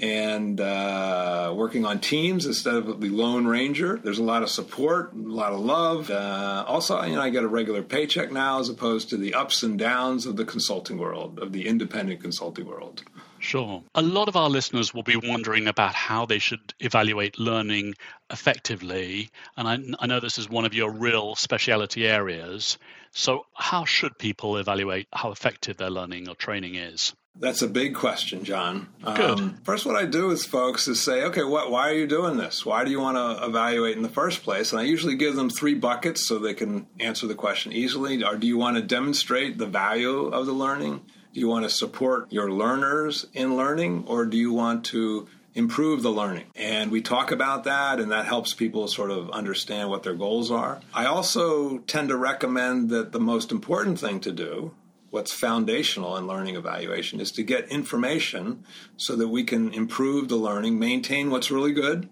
and 0.00 0.60
uh, 0.60 1.52
working 1.56 1.84
on 1.84 2.00
teams 2.00 2.46
instead 2.46 2.74
of 2.74 3.00
the 3.00 3.08
lone 3.08 3.46
ranger. 3.46 3.98
There's 4.02 4.18
a 4.18 4.24
lot 4.24 4.42
of 4.42 4.50
support, 4.50 5.12
a 5.12 5.16
lot 5.16 5.52
of 5.52 5.60
love. 5.60 6.10
Uh, 6.10 6.64
also, 6.66 7.00
you 7.02 7.14
know, 7.14 7.20
I 7.20 7.30
get 7.30 7.44
a 7.44 7.48
regular 7.48 7.82
paycheck 7.82 8.32
now 8.32 8.60
as 8.60 8.68
opposed 8.68 9.10
to 9.10 9.16
the 9.16 9.34
ups 9.34 9.62
and 9.62 9.78
downs 9.78 10.26
of 10.26 10.36
the 10.36 10.44
consulting 10.44 10.98
world, 10.98 11.38
of 11.38 11.52
the 11.52 11.66
independent 11.66 12.20
consulting 12.20 12.66
world. 12.66 13.04
Sure. 13.44 13.84
A 13.94 14.00
lot 14.00 14.28
of 14.28 14.36
our 14.36 14.48
listeners 14.48 14.94
will 14.94 15.02
be 15.02 15.16
wondering 15.16 15.68
about 15.68 15.94
how 15.94 16.24
they 16.24 16.38
should 16.38 16.72
evaluate 16.80 17.38
learning 17.38 17.94
effectively. 18.30 19.28
And 19.58 19.68
I, 19.68 20.02
I, 20.02 20.06
know 20.06 20.18
this 20.18 20.38
is 20.38 20.48
one 20.48 20.64
of 20.64 20.72
your 20.72 20.90
real 20.90 21.34
specialty 21.34 22.06
areas. 22.06 22.78
So, 23.12 23.44
how 23.52 23.84
should 23.84 24.18
people 24.18 24.56
evaluate 24.56 25.08
how 25.12 25.30
effective 25.30 25.76
their 25.76 25.90
learning 25.90 26.26
or 26.26 26.34
training 26.34 26.76
is? 26.76 27.12
That's 27.38 27.60
a 27.60 27.68
big 27.68 27.94
question, 27.94 28.44
John. 28.44 28.88
Good. 29.04 29.20
Um, 29.20 29.58
first, 29.62 29.84
what 29.84 29.96
I 29.96 30.06
do 30.06 30.28
with 30.28 30.42
folks 30.42 30.88
is 30.88 31.02
say, 31.02 31.24
okay, 31.24 31.44
what, 31.44 31.70
why 31.70 31.90
are 31.90 31.94
you 31.94 32.06
doing 32.06 32.38
this? 32.38 32.64
Why 32.64 32.82
do 32.82 32.90
you 32.90 33.00
want 33.00 33.18
to 33.18 33.44
evaluate 33.44 33.96
in 33.96 34.02
the 34.02 34.08
first 34.08 34.42
place? 34.42 34.72
And 34.72 34.80
I 34.80 34.84
usually 34.84 35.16
give 35.16 35.36
them 35.36 35.50
three 35.50 35.74
buckets 35.74 36.26
so 36.26 36.38
they 36.38 36.54
can 36.54 36.86
answer 36.98 37.26
the 37.26 37.34
question 37.34 37.72
easily. 37.72 38.24
Or 38.24 38.36
do 38.36 38.46
you 38.46 38.56
want 38.56 38.76
to 38.76 38.82
demonstrate 38.82 39.58
the 39.58 39.66
value 39.66 40.28
of 40.28 40.46
the 40.46 40.52
learning? 40.52 41.02
Do 41.34 41.40
you 41.40 41.48
want 41.48 41.64
to 41.64 41.68
support 41.68 42.32
your 42.32 42.48
learners 42.48 43.26
in 43.34 43.56
learning, 43.56 44.04
or 44.06 44.24
do 44.24 44.36
you 44.36 44.52
want 44.52 44.84
to 44.86 45.26
improve 45.52 46.00
the 46.00 46.12
learning? 46.12 46.44
And 46.54 46.92
we 46.92 47.02
talk 47.02 47.32
about 47.32 47.64
that, 47.64 47.98
and 47.98 48.12
that 48.12 48.26
helps 48.26 48.54
people 48.54 48.86
sort 48.86 49.10
of 49.10 49.30
understand 49.32 49.90
what 49.90 50.04
their 50.04 50.14
goals 50.14 50.52
are. 50.52 50.80
I 50.94 51.06
also 51.06 51.78
tend 51.78 52.10
to 52.10 52.16
recommend 52.16 52.88
that 52.90 53.10
the 53.10 53.18
most 53.18 53.50
important 53.50 53.98
thing 53.98 54.20
to 54.20 54.30
do, 54.30 54.76
what's 55.10 55.32
foundational 55.32 56.16
in 56.16 56.28
learning 56.28 56.54
evaluation, 56.54 57.18
is 57.18 57.32
to 57.32 57.42
get 57.42 57.68
information 57.68 58.62
so 58.96 59.16
that 59.16 59.26
we 59.26 59.42
can 59.42 59.74
improve 59.74 60.28
the 60.28 60.36
learning, 60.36 60.78
maintain 60.78 61.32
what's 61.32 61.50
really 61.50 61.72
good, 61.72 62.08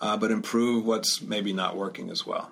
uh, 0.00 0.16
but 0.16 0.30
improve 0.30 0.86
what's 0.86 1.20
maybe 1.20 1.52
not 1.52 1.76
working 1.76 2.08
as 2.08 2.24
well. 2.24 2.50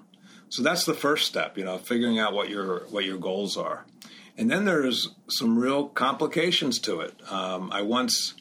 So 0.51 0.63
that's 0.63 0.85
the 0.85 0.95
first 0.95 1.27
step, 1.27 1.57
you 1.57 1.65
know, 1.65 1.79
figuring 1.79 2.19
out 2.19 2.35
what 2.35 2.51
your 2.51 2.81
what 2.91 3.05
your 3.05 3.19
goals 3.19 3.57
are. 3.57 3.87
And 4.37 4.51
then 4.51 4.65
there's 4.65 5.11
some 5.29 5.59
real 5.59 5.89
complications 5.89 6.79
to 6.81 7.01
it. 7.01 7.15
Um, 7.31 7.71
I 7.73 7.83
once 7.83 8.35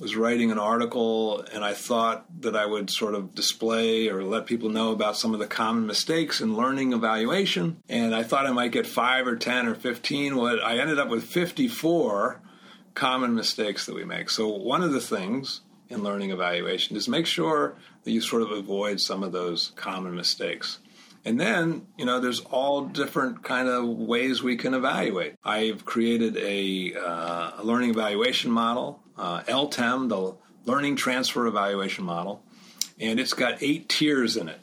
was 0.00 0.16
writing 0.16 0.50
an 0.50 0.58
article 0.58 1.44
and 1.52 1.62
I 1.62 1.74
thought 1.74 2.24
that 2.40 2.56
I 2.56 2.64
would 2.64 2.90
sort 2.90 3.14
of 3.14 3.34
display 3.34 4.08
or 4.08 4.24
let 4.24 4.46
people 4.46 4.70
know 4.70 4.92
about 4.92 5.18
some 5.18 5.34
of 5.34 5.40
the 5.40 5.46
common 5.46 5.86
mistakes 5.86 6.40
in 6.40 6.56
learning 6.56 6.94
evaluation. 6.94 7.82
And 7.88 8.14
I 8.14 8.22
thought 8.22 8.46
I 8.46 8.50
might 8.50 8.72
get 8.72 8.86
five 8.86 9.26
or 9.26 9.36
10 9.36 9.66
or 9.66 9.74
15. 9.74 10.36
Well, 10.36 10.58
I 10.64 10.78
ended 10.78 10.98
up 10.98 11.10
with 11.10 11.24
54 11.24 12.40
common 12.94 13.34
mistakes 13.34 13.84
that 13.86 13.94
we 13.94 14.04
make. 14.04 14.30
So, 14.30 14.48
one 14.48 14.82
of 14.82 14.92
the 14.92 15.00
things 15.00 15.60
in 15.90 16.02
learning 16.02 16.30
evaluation 16.30 16.96
is 16.96 17.08
make 17.08 17.26
sure 17.26 17.76
that 18.04 18.10
you 18.10 18.22
sort 18.22 18.42
of 18.42 18.52
avoid 18.52 19.00
some 19.00 19.22
of 19.22 19.32
those 19.32 19.72
common 19.76 20.14
mistakes. 20.14 20.78
And 21.24 21.38
then, 21.38 21.86
you 21.98 22.04
know, 22.04 22.18
there's 22.18 22.40
all 22.40 22.86
different 22.86 23.42
kind 23.42 23.68
of 23.68 23.86
ways 23.86 24.42
we 24.42 24.56
can 24.56 24.72
evaluate. 24.72 25.34
I've 25.44 25.84
created 25.84 26.36
a, 26.38 26.94
uh, 26.94 27.52
a 27.58 27.62
learning 27.62 27.90
evaluation 27.90 28.50
model, 28.50 29.02
uh, 29.18 29.42
LTEM, 29.42 30.08
the 30.08 30.34
Learning 30.64 30.96
Transfer 30.96 31.46
Evaluation 31.46 32.04
Model, 32.04 32.42
and 32.98 33.20
it's 33.20 33.34
got 33.34 33.62
eight 33.62 33.88
tiers 33.88 34.36
in 34.36 34.48
it. 34.48 34.60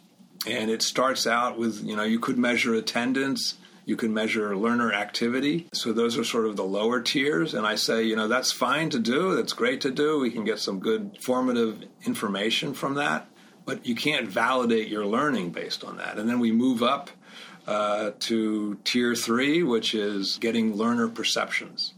And 0.48 0.72
it 0.72 0.82
starts 0.82 1.28
out 1.28 1.58
with, 1.58 1.84
you 1.84 1.96
know, 1.96 2.04
you 2.04 2.20
could 2.20 2.38
measure 2.38 2.74
attendance, 2.74 3.56
you 3.86 3.96
can 3.96 4.14
measure 4.14 4.56
learner 4.56 4.94
activity. 4.94 5.68
So 5.74 5.94
those 5.94 6.18
are 6.18 6.24
sort 6.24 6.46
of 6.46 6.56
the 6.56 6.64
lower 6.64 7.02
tiers. 7.02 7.54
And 7.54 7.66
I 7.66 7.76
say, 7.76 8.04
you 8.04 8.16
know, 8.16 8.28
that's 8.28 8.52
fine 8.52 8.90
to 8.92 9.00
do. 9.00 9.36
That's 9.36 9.54
great 9.54 9.82
to 9.82 9.92
do. 9.92 10.20
We 10.20 10.32
can 10.32 10.44
get 10.44 10.60
some 10.60 10.80
good 10.80 11.18
formative 11.22 11.84
information 12.06 12.74
from 12.74 12.96
that 12.96 13.28
but 13.68 13.86
you 13.86 13.94
can't 13.94 14.28
validate 14.30 14.88
your 14.88 15.06
learning 15.06 15.52
based 15.52 15.84
on 15.84 15.98
that. 15.98 16.18
And 16.18 16.28
then 16.28 16.40
we 16.40 16.54
move 16.54 16.82
up 16.82 17.12
uh, 17.68 18.12
to 18.22 18.80
tier 18.86 19.14
three, 19.14 19.62
which 19.62 19.94
is 19.94 20.38
getting 20.38 20.76
learner 20.76 21.10
perceptions. 21.10 21.94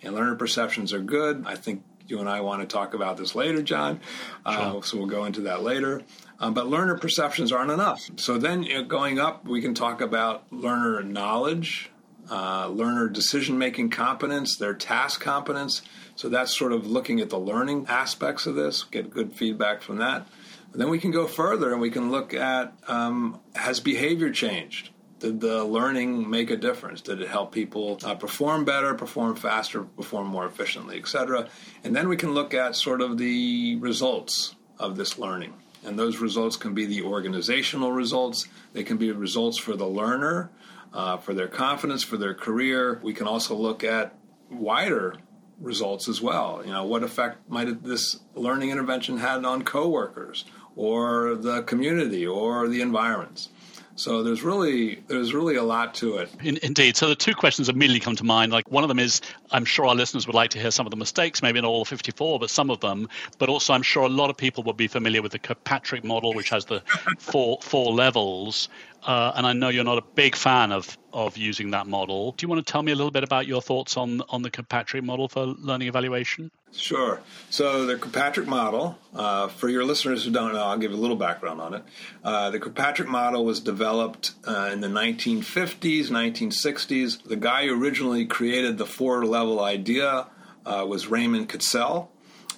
And 0.00 0.14
learner 0.14 0.36
perceptions 0.36 0.92
are 0.92 1.00
good. 1.00 1.42
I 1.44 1.56
think 1.56 1.82
you 2.06 2.20
and 2.20 2.28
I 2.28 2.40
want 2.40 2.62
to 2.62 2.68
talk 2.68 2.94
about 2.94 3.16
this 3.16 3.34
later, 3.34 3.62
John. 3.62 3.98
Uh, 4.46 4.70
sure. 4.70 4.82
So 4.84 4.96
we'll 4.96 5.08
go 5.08 5.24
into 5.24 5.40
that 5.42 5.60
later. 5.62 6.02
Um, 6.38 6.54
but 6.54 6.68
learner 6.68 6.96
perceptions 6.96 7.50
aren't 7.50 7.72
enough. 7.72 8.08
So 8.14 8.38
then 8.38 8.62
you 8.62 8.74
know, 8.74 8.84
going 8.84 9.18
up, 9.18 9.44
we 9.44 9.60
can 9.60 9.74
talk 9.74 10.00
about 10.00 10.44
learner 10.52 11.02
knowledge, 11.02 11.90
uh, 12.30 12.68
learner 12.68 13.08
decision 13.08 13.58
making 13.58 13.90
competence, 13.90 14.56
their 14.56 14.72
task 14.72 15.20
competence. 15.20 15.82
So 16.14 16.28
that's 16.28 16.56
sort 16.56 16.72
of 16.72 16.86
looking 16.86 17.18
at 17.18 17.28
the 17.28 17.40
learning 17.40 17.86
aspects 17.88 18.46
of 18.46 18.54
this, 18.54 18.84
get 18.84 19.10
good 19.10 19.32
feedback 19.32 19.82
from 19.82 19.96
that. 19.98 20.28
Then 20.74 20.90
we 20.90 20.98
can 20.98 21.10
go 21.10 21.26
further 21.26 21.72
and 21.72 21.80
we 21.80 21.90
can 21.90 22.10
look 22.10 22.34
at 22.34 22.74
um, 22.86 23.40
has 23.54 23.80
behavior 23.80 24.30
changed? 24.30 24.90
Did 25.18 25.40
the 25.40 25.64
learning 25.64 26.30
make 26.30 26.50
a 26.50 26.56
difference? 26.56 27.00
Did 27.00 27.20
it 27.20 27.28
help 27.28 27.50
people 27.50 27.98
uh, 28.04 28.14
perform 28.14 28.64
better, 28.64 28.94
perform 28.94 29.34
faster, 29.34 29.82
perform 29.82 30.28
more 30.28 30.46
efficiently, 30.46 30.98
etc.? 30.98 31.48
And 31.82 31.96
then 31.96 32.08
we 32.08 32.16
can 32.16 32.34
look 32.34 32.54
at 32.54 32.76
sort 32.76 33.00
of 33.00 33.18
the 33.18 33.76
results 33.76 34.54
of 34.78 34.96
this 34.96 35.18
learning. 35.18 35.54
And 35.84 35.98
those 35.98 36.18
results 36.18 36.56
can 36.56 36.74
be 36.74 36.86
the 36.86 37.02
organizational 37.02 37.90
results, 37.90 38.46
they 38.72 38.84
can 38.84 38.96
be 38.96 39.10
results 39.10 39.58
for 39.58 39.74
the 39.74 39.86
learner, 39.86 40.50
uh, 40.92 41.16
for 41.16 41.34
their 41.34 41.48
confidence, 41.48 42.04
for 42.04 42.16
their 42.16 42.34
career. 42.34 43.00
We 43.02 43.12
can 43.12 43.26
also 43.26 43.56
look 43.56 43.82
at 43.82 44.14
wider 44.50 45.16
results 45.60 46.08
as 46.08 46.20
well. 46.20 46.62
You 46.64 46.72
know, 46.72 46.84
what 46.84 47.02
effect 47.02 47.48
might 47.48 47.82
this 47.82 48.20
learning 48.34 48.70
intervention 48.70 49.18
had 49.18 49.44
on 49.44 49.62
coworkers 49.62 50.44
or 50.78 51.34
the 51.34 51.62
community 51.62 52.24
or 52.24 52.68
the 52.68 52.80
environments. 52.80 53.48
So 53.96 54.22
there's 54.22 54.44
really 54.44 55.02
there's 55.08 55.34
really 55.34 55.56
a 55.56 55.64
lot 55.64 55.92
to 55.96 56.18
it. 56.18 56.30
In, 56.40 56.56
indeed. 56.62 56.96
So 56.96 57.08
the 57.08 57.16
two 57.16 57.34
questions 57.34 57.68
immediately 57.68 57.98
come 57.98 58.14
to 58.14 58.24
mind. 58.24 58.52
Like 58.52 58.70
one 58.70 58.84
of 58.84 58.88
them 58.88 59.00
is, 59.00 59.20
I'm 59.50 59.64
sure 59.64 59.86
our 59.86 59.96
listeners 59.96 60.24
would 60.28 60.36
like 60.36 60.50
to 60.50 60.60
hear 60.60 60.70
some 60.70 60.86
of 60.86 60.92
the 60.92 60.96
mistakes, 60.96 61.42
maybe 61.42 61.60
not 61.60 61.66
all 61.66 61.84
54, 61.84 62.38
but 62.38 62.48
some 62.48 62.70
of 62.70 62.78
them. 62.78 63.08
But 63.38 63.48
also, 63.48 63.72
I'm 63.72 63.82
sure 63.82 64.04
a 64.04 64.08
lot 64.08 64.30
of 64.30 64.36
people 64.36 64.62
would 64.64 64.76
be 64.76 64.86
familiar 64.86 65.20
with 65.20 65.32
the 65.32 65.40
Kirkpatrick 65.40 66.04
model, 66.04 66.32
which 66.32 66.50
has 66.50 66.64
the 66.66 66.80
four 67.18 67.58
four 67.60 67.92
levels. 67.92 68.68
Uh, 69.02 69.32
and 69.36 69.46
I 69.46 69.52
know 69.52 69.68
you're 69.68 69.84
not 69.84 69.98
a 69.98 70.04
big 70.14 70.34
fan 70.34 70.72
of 70.72 70.96
of 71.12 71.36
using 71.36 71.70
that 71.70 71.86
model. 71.86 72.32
Do 72.32 72.44
you 72.44 72.48
want 72.48 72.64
to 72.64 72.70
tell 72.70 72.82
me 72.82 72.92
a 72.92 72.94
little 72.94 73.10
bit 73.10 73.24
about 73.24 73.46
your 73.46 73.62
thoughts 73.62 73.96
on 73.96 74.22
on 74.28 74.42
the 74.42 74.50
Kirkpatrick 74.50 75.04
model 75.04 75.28
for 75.28 75.46
learning 75.46 75.88
evaluation? 75.88 76.50
Sure. 76.72 77.20
So 77.50 77.86
the 77.86 77.96
Kirkpatrick 77.96 78.46
model, 78.46 78.98
uh, 79.14 79.48
for 79.48 79.68
your 79.68 79.84
listeners 79.84 80.24
who 80.24 80.30
don't 80.30 80.52
know, 80.52 80.64
I'll 80.64 80.78
give 80.78 80.92
a 80.92 80.96
little 80.96 81.16
background 81.16 81.60
on 81.60 81.74
it. 81.74 81.82
Uh, 82.22 82.50
the 82.50 82.60
Kirkpatrick 82.60 83.08
model 83.08 83.44
was 83.44 83.60
developed 83.60 84.32
uh, 84.46 84.70
in 84.72 84.80
the 84.80 84.88
1950s, 84.88 86.08
1960s. 86.08 87.22
The 87.22 87.36
guy 87.36 87.66
who 87.66 87.80
originally 87.80 88.26
created 88.26 88.76
the 88.76 88.86
four 88.86 89.24
level 89.24 89.60
idea 89.60 90.26
uh, 90.66 90.84
was 90.86 91.06
Raymond 91.06 91.48
Katzell. 91.48 92.08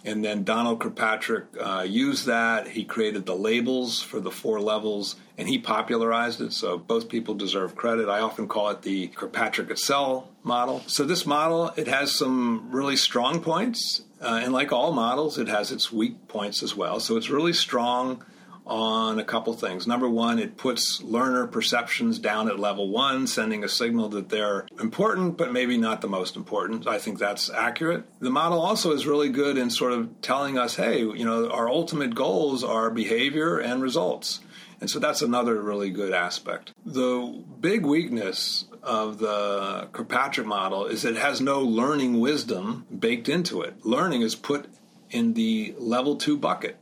And 0.04 0.24
then 0.24 0.44
Donald 0.44 0.80
Kirkpatrick 0.80 1.44
uh, 1.60 1.84
used 1.86 2.26
that. 2.26 2.68
He 2.68 2.84
created 2.84 3.26
the 3.26 3.36
labels 3.36 4.02
for 4.02 4.18
the 4.18 4.30
four 4.30 4.60
levels 4.60 5.16
and 5.40 5.48
he 5.48 5.58
popularized 5.58 6.42
it. 6.42 6.52
So 6.52 6.76
both 6.76 7.08
people 7.08 7.34
deserve 7.34 7.74
credit. 7.74 8.10
I 8.10 8.20
often 8.20 8.46
call 8.46 8.68
it 8.68 8.82
the 8.82 9.08
Kirkpatrick 9.08 9.68
Katzell 9.68 10.26
model. 10.42 10.82
So 10.86 11.04
this 11.04 11.24
model, 11.24 11.72
it 11.76 11.88
has 11.88 12.14
some 12.14 12.68
really 12.70 12.96
strong 12.96 13.40
points. 13.40 14.02
Uh, 14.20 14.40
and 14.42 14.52
like 14.52 14.70
all 14.70 14.92
models, 14.92 15.38
it 15.38 15.48
has 15.48 15.72
its 15.72 15.90
weak 15.90 16.28
points 16.28 16.62
as 16.62 16.76
well. 16.76 17.00
So 17.00 17.16
it's 17.16 17.30
really 17.30 17.54
strong 17.54 18.22
on 18.66 19.18
a 19.18 19.24
couple 19.24 19.54
things. 19.54 19.86
Number 19.86 20.10
one, 20.10 20.38
it 20.38 20.58
puts 20.58 21.02
learner 21.02 21.46
perceptions 21.46 22.18
down 22.18 22.46
at 22.48 22.60
level 22.60 22.90
one, 22.90 23.26
sending 23.26 23.64
a 23.64 23.68
signal 23.68 24.10
that 24.10 24.28
they're 24.28 24.66
important, 24.78 25.38
but 25.38 25.52
maybe 25.52 25.78
not 25.78 26.02
the 26.02 26.08
most 26.08 26.36
important. 26.36 26.86
I 26.86 26.98
think 26.98 27.18
that's 27.18 27.48
accurate. 27.48 28.04
The 28.20 28.30
model 28.30 28.60
also 28.60 28.92
is 28.92 29.06
really 29.06 29.30
good 29.30 29.56
in 29.56 29.70
sort 29.70 29.92
of 29.94 30.20
telling 30.20 30.58
us, 30.58 30.76
hey, 30.76 30.98
you 30.98 31.24
know, 31.24 31.50
our 31.50 31.68
ultimate 31.68 32.14
goals 32.14 32.62
are 32.62 32.90
behavior 32.90 33.58
and 33.58 33.80
results. 33.80 34.40
And 34.80 34.88
so 34.88 34.98
that's 34.98 35.20
another 35.20 35.60
really 35.60 35.90
good 35.90 36.14
aspect. 36.14 36.72
The 36.86 37.42
big 37.60 37.84
weakness 37.84 38.64
of 38.82 39.18
the 39.18 39.88
Kirkpatrick 39.92 40.46
model 40.46 40.86
is 40.86 41.04
it 41.04 41.16
has 41.16 41.40
no 41.40 41.60
learning 41.60 42.18
wisdom 42.18 42.86
baked 42.96 43.28
into 43.28 43.60
it. 43.60 43.84
Learning 43.84 44.22
is 44.22 44.34
put 44.34 44.66
in 45.10 45.34
the 45.34 45.74
level 45.78 46.16
two 46.16 46.38
bucket. 46.38 46.78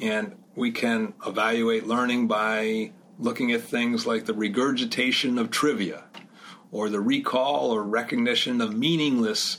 And 0.00 0.34
we 0.56 0.72
can 0.72 1.14
evaluate 1.24 1.86
learning 1.86 2.26
by 2.26 2.90
looking 3.20 3.52
at 3.52 3.62
things 3.62 4.06
like 4.06 4.26
the 4.26 4.34
regurgitation 4.34 5.38
of 5.38 5.50
trivia 5.50 6.04
or 6.72 6.88
the 6.88 7.00
recall 7.00 7.70
or 7.70 7.82
recognition 7.82 8.60
of 8.60 8.76
meaningless 8.76 9.58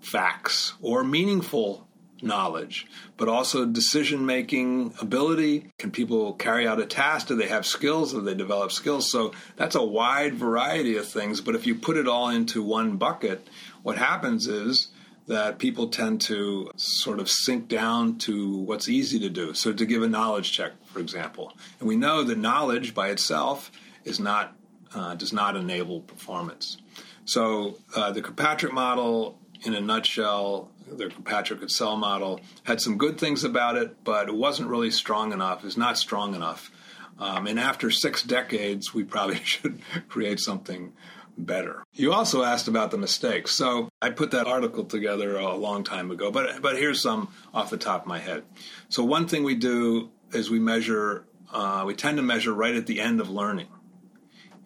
facts 0.00 0.74
or 0.80 1.02
meaningful 1.02 1.87
knowledge, 2.22 2.86
but 3.16 3.28
also 3.28 3.64
decision 3.64 4.26
making 4.26 4.94
ability. 5.00 5.70
Can 5.78 5.90
people 5.90 6.34
carry 6.34 6.66
out 6.66 6.80
a 6.80 6.86
task? 6.86 7.28
Do 7.28 7.36
they 7.36 7.48
have 7.48 7.66
skills? 7.66 8.12
Do 8.12 8.20
they 8.20 8.34
develop 8.34 8.72
skills? 8.72 9.10
So 9.10 9.32
that's 9.56 9.74
a 9.74 9.84
wide 9.84 10.34
variety 10.34 10.96
of 10.96 11.06
things. 11.06 11.40
But 11.40 11.54
if 11.54 11.66
you 11.66 11.74
put 11.74 11.96
it 11.96 12.08
all 12.08 12.28
into 12.28 12.62
one 12.62 12.96
bucket, 12.96 13.46
what 13.82 13.96
happens 13.96 14.46
is 14.46 14.88
that 15.28 15.58
people 15.58 15.88
tend 15.88 16.20
to 16.22 16.70
sort 16.76 17.20
of 17.20 17.30
sink 17.30 17.68
down 17.68 18.16
to 18.18 18.56
what's 18.56 18.88
easy 18.88 19.18
to 19.20 19.28
do. 19.28 19.54
So, 19.54 19.72
to 19.72 19.86
give 19.86 20.02
a 20.02 20.08
knowledge 20.08 20.52
check, 20.52 20.72
for 20.86 21.00
example, 21.00 21.52
and 21.78 21.88
we 21.88 21.96
know 21.96 22.24
that 22.24 22.38
knowledge 22.38 22.94
by 22.94 23.10
itself 23.10 23.70
is 24.04 24.18
not 24.18 24.56
uh, 24.94 25.14
does 25.14 25.32
not 25.32 25.54
enable 25.54 26.00
performance. 26.00 26.78
So, 27.26 27.76
uh, 27.94 28.10
the 28.10 28.22
Kirkpatrick 28.22 28.72
model, 28.72 29.38
in 29.62 29.74
a 29.74 29.80
nutshell, 29.80 30.70
the 30.96 31.08
Kirkpatrick 31.08 31.60
Katzell 31.60 31.98
model 31.98 32.40
had 32.64 32.80
some 32.80 32.98
good 32.98 33.18
things 33.18 33.44
about 33.44 33.76
it, 33.76 34.04
but 34.04 34.28
it 34.28 34.34
wasn't 34.34 34.68
really 34.68 34.90
strong 34.90 35.32
enough. 35.32 35.64
It's 35.64 35.76
not 35.76 35.98
strong 35.98 36.34
enough. 36.34 36.70
Um, 37.18 37.46
and 37.46 37.58
after 37.58 37.90
six 37.90 38.22
decades, 38.22 38.94
we 38.94 39.04
probably 39.04 39.36
should 39.44 39.80
create 40.08 40.40
something 40.40 40.92
better. 41.36 41.84
You 41.92 42.12
also 42.12 42.42
asked 42.42 42.68
about 42.68 42.90
the 42.90 42.98
mistakes. 42.98 43.52
So 43.52 43.88
I 44.02 44.10
put 44.10 44.32
that 44.32 44.46
article 44.46 44.84
together 44.84 45.36
a 45.36 45.54
long 45.54 45.84
time 45.84 46.10
ago, 46.10 46.30
but 46.30 46.60
but 46.60 46.76
here's 46.76 47.00
some 47.00 47.28
off 47.54 47.70
the 47.70 47.76
top 47.76 48.02
of 48.02 48.06
my 48.08 48.18
head. 48.18 48.44
So 48.88 49.04
one 49.04 49.28
thing 49.28 49.44
we 49.44 49.54
do 49.54 50.10
is 50.32 50.50
we 50.50 50.58
measure. 50.58 51.24
Uh, 51.50 51.84
we 51.86 51.94
tend 51.94 52.18
to 52.18 52.22
measure 52.22 52.52
right 52.52 52.74
at 52.74 52.86
the 52.86 53.00
end 53.00 53.20
of 53.20 53.30
learning, 53.30 53.68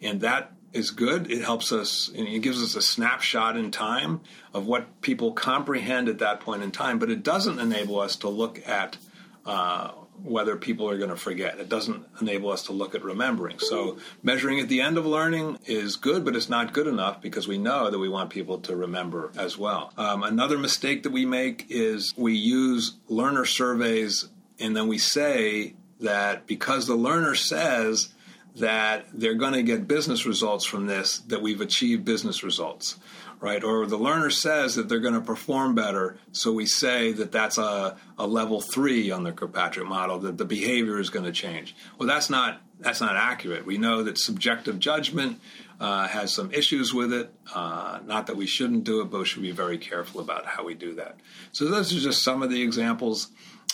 and 0.01 0.19
that 0.21 0.51
is 0.73 0.91
good. 0.91 1.31
It 1.31 1.43
helps 1.43 1.71
us. 1.71 2.11
It 2.13 2.41
gives 2.41 2.61
us 2.61 2.75
a 2.75 2.81
snapshot 2.81 3.55
in 3.57 3.71
time 3.71 4.21
of 4.53 4.65
what 4.65 5.01
people 5.01 5.31
comprehend 5.31 6.09
at 6.09 6.19
that 6.19 6.39
point 6.39 6.63
in 6.63 6.71
time, 6.71 6.99
but 6.99 7.09
it 7.09 7.23
doesn't 7.23 7.59
enable 7.59 7.99
us 7.99 8.15
to 8.17 8.29
look 8.29 8.67
at 8.67 8.97
uh, 9.45 9.91
whether 10.23 10.55
people 10.55 10.89
are 10.89 10.97
going 10.97 11.09
to 11.09 11.15
forget. 11.15 11.59
It 11.59 11.69
doesn't 11.69 12.05
enable 12.21 12.51
us 12.51 12.63
to 12.63 12.71
look 12.71 12.95
at 12.95 13.03
remembering. 13.03 13.59
So 13.59 13.97
measuring 14.21 14.59
at 14.59 14.69
the 14.69 14.81
end 14.81 14.97
of 14.97 15.05
learning 15.05 15.59
is 15.65 15.95
good, 15.95 16.23
but 16.23 16.35
it's 16.35 16.49
not 16.49 16.73
good 16.73 16.87
enough 16.87 17.21
because 17.21 17.47
we 17.47 17.57
know 17.57 17.89
that 17.89 17.99
we 17.99 18.09
want 18.09 18.29
people 18.29 18.59
to 18.59 18.75
remember 18.75 19.31
as 19.37 19.57
well. 19.57 19.91
Um, 19.97 20.23
another 20.23 20.57
mistake 20.57 21.03
that 21.03 21.11
we 21.11 21.25
make 21.25 21.65
is 21.69 22.13
we 22.15 22.33
use 22.33 22.93
learner 23.07 23.45
surveys 23.45 24.29
and 24.59 24.77
then 24.77 24.87
we 24.87 24.97
say 24.97 25.73
that 25.99 26.47
because 26.47 26.87
the 26.87 26.95
learner 26.95 27.35
says 27.35 28.12
that 28.55 29.07
they're 29.13 29.33
going 29.33 29.53
to 29.53 29.63
get 29.63 29.87
business 29.87 30.25
results 30.25 30.65
from 30.65 30.85
this, 30.85 31.19
that 31.19 31.41
we've 31.41 31.61
achieved 31.61 32.05
business 32.05 32.43
results, 32.43 32.99
right? 33.39 33.63
Or 33.63 33.85
the 33.87 33.97
learner 33.97 34.29
says 34.29 34.75
that 34.75 34.87
they're 34.87 34.99
going 34.99 35.15
to 35.15 35.21
perform 35.21 35.73
better, 35.73 36.17
so 36.31 36.51
we 36.51 36.67
say 36.67 37.11
that 37.13 37.31
that's 37.31 37.57
a, 37.57 37.97
a 38.17 38.27
level 38.27 38.61
three 38.61 39.09
on 39.09 39.23
the 39.23 39.31
Kirkpatrick 39.31 39.87
model, 39.87 40.19
that 40.19 40.37
the 40.37 40.45
behavior 40.45 40.99
is 40.99 41.09
going 41.09 41.25
to 41.25 41.31
change. 41.31 41.75
Well, 41.97 42.07
that's 42.07 42.29
not 42.29 42.61
that's 42.79 42.99
not 42.99 43.15
accurate. 43.15 43.65
We 43.65 43.77
know 43.77 44.03
that 44.03 44.17
subjective 44.17 44.77
judgment 44.77 45.39
uh, 45.79 46.07
has 46.07 46.33
some 46.33 46.51
issues 46.51 46.93
with 46.93 47.13
it. 47.13 47.33
Uh, 47.53 47.99
not 48.05 48.27
that 48.27 48.35
we 48.35 48.45
shouldn't 48.45 48.83
do 48.83 48.99
it, 49.01 49.05
but 49.05 49.19
we 49.19 49.25
should 49.25 49.41
be 49.41 49.51
very 49.51 49.77
careful 49.77 50.19
about 50.19 50.45
how 50.45 50.65
we 50.65 50.73
do 50.73 50.95
that. 50.95 51.15
So 51.53 51.65
those 51.65 51.95
are 51.95 51.99
just 51.99 52.23
some 52.23 52.43
of 52.43 52.49
the 52.49 52.61
examples. 52.61 53.29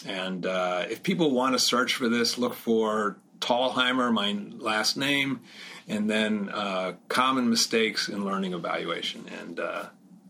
And 0.05 0.45
uh, 0.45 0.85
if 0.89 1.01
people 1.01 1.31
want 1.31 1.53
to 1.53 1.59
search 1.59 1.95
for 1.95 2.07
this, 2.07 2.37
look 2.37 2.53
for 2.53 3.17
Thalheimer, 3.39 4.11
my 4.11 4.37
last 4.57 4.97
name, 4.97 5.41
and 5.87 6.09
then 6.09 6.49
uh, 6.49 6.93
common 7.07 7.49
mistakes 7.49 8.09
in 8.09 8.25
learning 8.25 8.53
evaluation. 8.53 9.25
And 9.41 9.59
uh, 9.59 9.85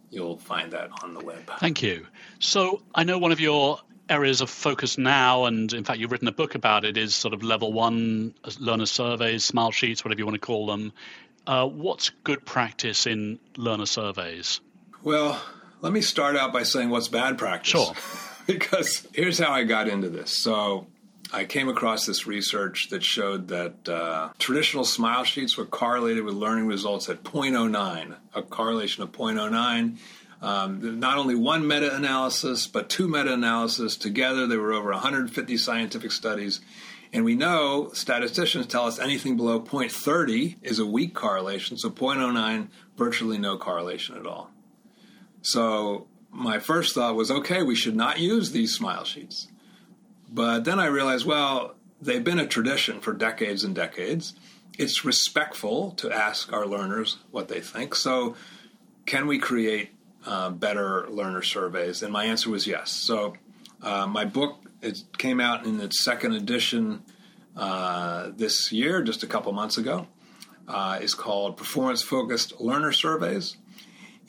you'll 0.10 0.38
find 0.38 0.72
that 0.74 0.89
on 1.04 1.13
the 1.13 1.24
web. 1.24 1.50
Thank 1.60 1.82
you. 1.82 2.08
So 2.39 2.82
I 2.94 3.04
know 3.04 3.18
one 3.18 3.32
of 3.32 3.39
your 3.39 3.80
areas 4.10 4.42
of 4.42 4.50
focus 4.50 4.98
now, 4.98 5.46
and 5.46 5.72
in 5.72 5.84
fact, 5.84 6.00
you've 6.00 6.12
written 6.12 6.28
a 6.28 6.34
book 6.34 6.56
about 6.56 6.86
it, 6.86 6.98
is 6.98 7.13
sort 7.13 7.34
of 7.34 7.44
level 7.44 7.72
one 7.72 8.34
learner 8.60 8.86
surveys, 8.86 9.46
smile 9.46 9.72
sheets, 9.72 10.04
whatever 10.04 10.20
you 10.20 10.25
want 10.25 10.36
to 10.36 10.46
call 10.46 10.66
them. 10.66 10.92
Uh, 11.46 11.66
what's 11.68 12.10
good 12.24 12.46
practice 12.46 13.08
in 13.08 13.39
learner 13.58 13.86
surveys? 13.86 14.62
Well, 15.04 15.42
let 15.82 15.94
me 15.94 16.01
start 16.01 16.36
out 16.36 16.51
by 16.51 16.63
saying 16.63 16.89
what's 16.89 17.08
bad 17.08 17.38
practice. 17.38 17.72
Sure. 17.72 17.94
because 18.48 19.08
here's 19.13 19.38
how 19.38 19.51
I 19.51 19.63
got 19.63 19.88
into 19.88 20.10
this. 20.10 20.44
So 20.44 20.88
I 21.31 21.45
came 21.45 21.69
across 21.69 22.05
this 22.05 22.25
research 22.25 22.89
that 22.89 23.03
showed 23.03 23.50
that 23.50 23.88
uh, 23.88 24.29
traditional 24.39 24.83
smile 24.83 25.24
sheets 25.24 25.57
were 25.57 25.65
correlated 25.65 26.24
with 26.24 26.33
learning 26.33 26.65
results 26.65 27.07
at 27.07 27.24
0.09, 27.24 28.15
a 28.33 28.41
correlation 28.41 29.03
of 29.03 29.12
0.09. 29.12 29.98
Um, 30.41 31.00
not 31.00 31.17
only 31.17 31.36
one 31.36 31.67
meta 31.67 31.95
analysis, 31.95 32.65
but 32.65 32.89
two 32.89 33.07
meta 33.07 33.33
analyses. 33.33 33.95
Together, 33.95 34.48
there 34.48 34.59
were 34.59 34.74
over 34.74 34.89
150 34.91 35.57
scientific 35.57 36.12
studies. 36.12 36.62
And 37.13 37.25
we 37.25 37.36
know 37.36 37.91
statisticians 37.93 38.65
tell 38.65 38.86
us 38.86 38.98
anything 38.98 39.38
below 39.38 39.59
0.30 39.59 40.57
is 40.63 40.79
a 40.79 40.86
weak 40.86 41.13
correlation, 41.13 41.77
so 41.77 41.89
0.09, 41.91 42.69
virtually 42.98 43.38
no 43.38 43.57
correlation 43.57 44.17
at 44.17 44.25
all. 44.25 44.50
So 45.41 46.07
my 46.31 46.59
first 46.59 46.95
thought 46.95 47.15
was 47.15 47.29
okay, 47.29 47.62
we 47.62 47.75
should 47.75 47.95
not 47.95 48.19
use 48.19 48.51
these 48.51 48.74
smile 48.74 49.03
sheets. 49.03 49.48
But 50.31 50.63
then 50.65 50.79
I 50.79 50.88
realized, 50.88 51.25
well, 51.25 51.75
they've 52.01 52.24
been 52.24 52.39
a 52.39 52.48
tradition 52.48 53.00
for 53.00 53.13
decades 53.13 53.63
and 53.63 53.75
decades. 53.75 54.33
It's 54.77 55.03
respectful 55.03 55.91
to 55.91 56.12
ask 56.12 56.53
our 56.53 56.65
learners 56.65 57.17
what 57.31 57.48
they 57.48 57.62
think. 57.62 57.95
So, 57.95 58.36
can 59.05 59.27
we 59.27 59.39
create 59.39 59.89
uh, 60.25 60.51
better 60.51 61.07
learner 61.09 61.41
surveys? 61.41 62.03
And 62.03 62.13
my 62.13 62.25
answer 62.25 62.50
was 62.50 62.67
yes. 62.67 62.91
So, 62.91 63.36
uh, 63.81 64.05
my 64.07 64.25
book 64.25 64.59
it 64.81 65.03
came 65.17 65.39
out 65.39 65.65
in 65.65 65.79
its 65.81 66.03
second 66.03 66.33
edition 66.33 67.03
uh, 67.55 68.31
this 68.36 68.71
year, 68.71 69.01
just 69.01 69.24
a 69.24 69.27
couple 69.27 69.51
months 69.51 69.77
ago. 69.77 70.07
Uh, 70.67 71.00
is 71.01 71.15
called 71.15 71.57
Performance 71.57 72.03
Focused 72.03 72.62
Learner 72.62 72.91
Surveys. 72.91 73.57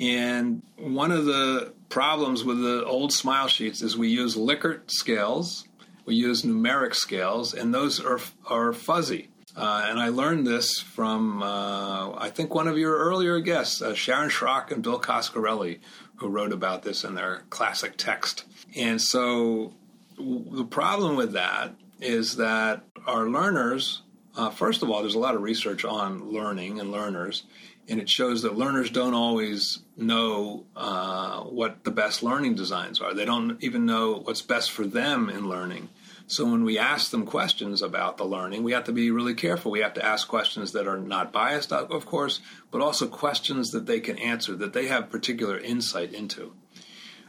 And 0.00 0.62
one 0.78 1.12
of 1.12 1.26
the 1.26 1.74
problems 1.90 2.42
with 2.42 2.62
the 2.62 2.82
old 2.86 3.12
smile 3.12 3.46
sheets 3.46 3.82
is 3.82 3.96
we 3.96 4.08
use 4.08 4.36
Likert 4.36 4.90
scales, 4.90 5.68
we 6.04 6.14
use 6.14 6.42
numeric 6.42 6.94
scales, 6.94 7.54
and 7.54 7.74
those 7.74 8.00
are, 8.00 8.20
are 8.46 8.72
fuzzy. 8.72 9.28
Uh, 9.56 9.86
and 9.88 9.98
I 9.98 10.08
learned 10.08 10.46
this 10.46 10.78
from, 10.78 11.42
uh, 11.42 12.12
I 12.16 12.30
think, 12.30 12.54
one 12.54 12.68
of 12.68 12.78
your 12.78 12.96
earlier 12.96 13.40
guests, 13.40 13.82
uh, 13.82 13.94
Sharon 13.94 14.30
Shrock 14.30 14.70
and 14.70 14.82
Bill 14.82 15.00
Coscarelli, 15.00 15.80
who 16.16 16.28
wrote 16.28 16.52
about 16.52 16.82
this 16.82 17.02
in 17.02 17.14
their 17.14 17.44
classic 17.50 17.96
text. 17.96 18.44
And 18.76 19.00
so 19.00 19.74
the 20.18 20.64
problem 20.64 21.16
with 21.16 21.32
that 21.32 21.74
is 22.00 22.36
that 22.36 22.84
our 23.06 23.28
learners, 23.28 24.02
uh, 24.36 24.50
first 24.50 24.82
of 24.82 24.90
all, 24.90 25.00
there's 25.00 25.14
a 25.14 25.18
lot 25.18 25.34
of 25.34 25.42
research 25.42 25.84
on 25.84 26.30
learning 26.30 26.78
and 26.78 26.92
learners, 26.92 27.44
and 27.90 28.00
it 28.00 28.08
shows 28.08 28.42
that 28.42 28.56
learners 28.56 28.88
don't 28.88 29.14
always 29.14 29.80
know 29.96 30.64
uh, 30.76 31.40
what 31.40 31.82
the 31.82 31.90
best 31.90 32.22
learning 32.22 32.54
designs 32.54 33.00
are. 33.00 33.12
They 33.12 33.24
don't 33.24 33.62
even 33.62 33.84
know 33.84 34.12
what's 34.12 34.42
best 34.42 34.70
for 34.70 34.86
them 34.86 35.28
in 35.28 35.48
learning. 35.48 35.88
So 36.28 36.44
when 36.44 36.62
we 36.62 36.78
ask 36.78 37.10
them 37.10 37.26
questions 37.26 37.82
about 37.82 38.16
the 38.16 38.24
learning, 38.24 38.62
we 38.62 38.70
have 38.70 38.84
to 38.84 38.92
be 38.92 39.10
really 39.10 39.34
careful. 39.34 39.72
We 39.72 39.80
have 39.80 39.94
to 39.94 40.04
ask 40.04 40.28
questions 40.28 40.70
that 40.72 40.86
are 40.86 40.98
not 40.98 41.32
biased, 41.32 41.72
of 41.72 42.06
course, 42.06 42.40
but 42.70 42.80
also 42.80 43.08
questions 43.08 43.72
that 43.72 43.86
they 43.86 43.98
can 43.98 44.16
answer, 44.20 44.54
that 44.54 44.72
they 44.72 44.86
have 44.86 45.10
particular 45.10 45.58
insight 45.58 46.14
into. 46.14 46.52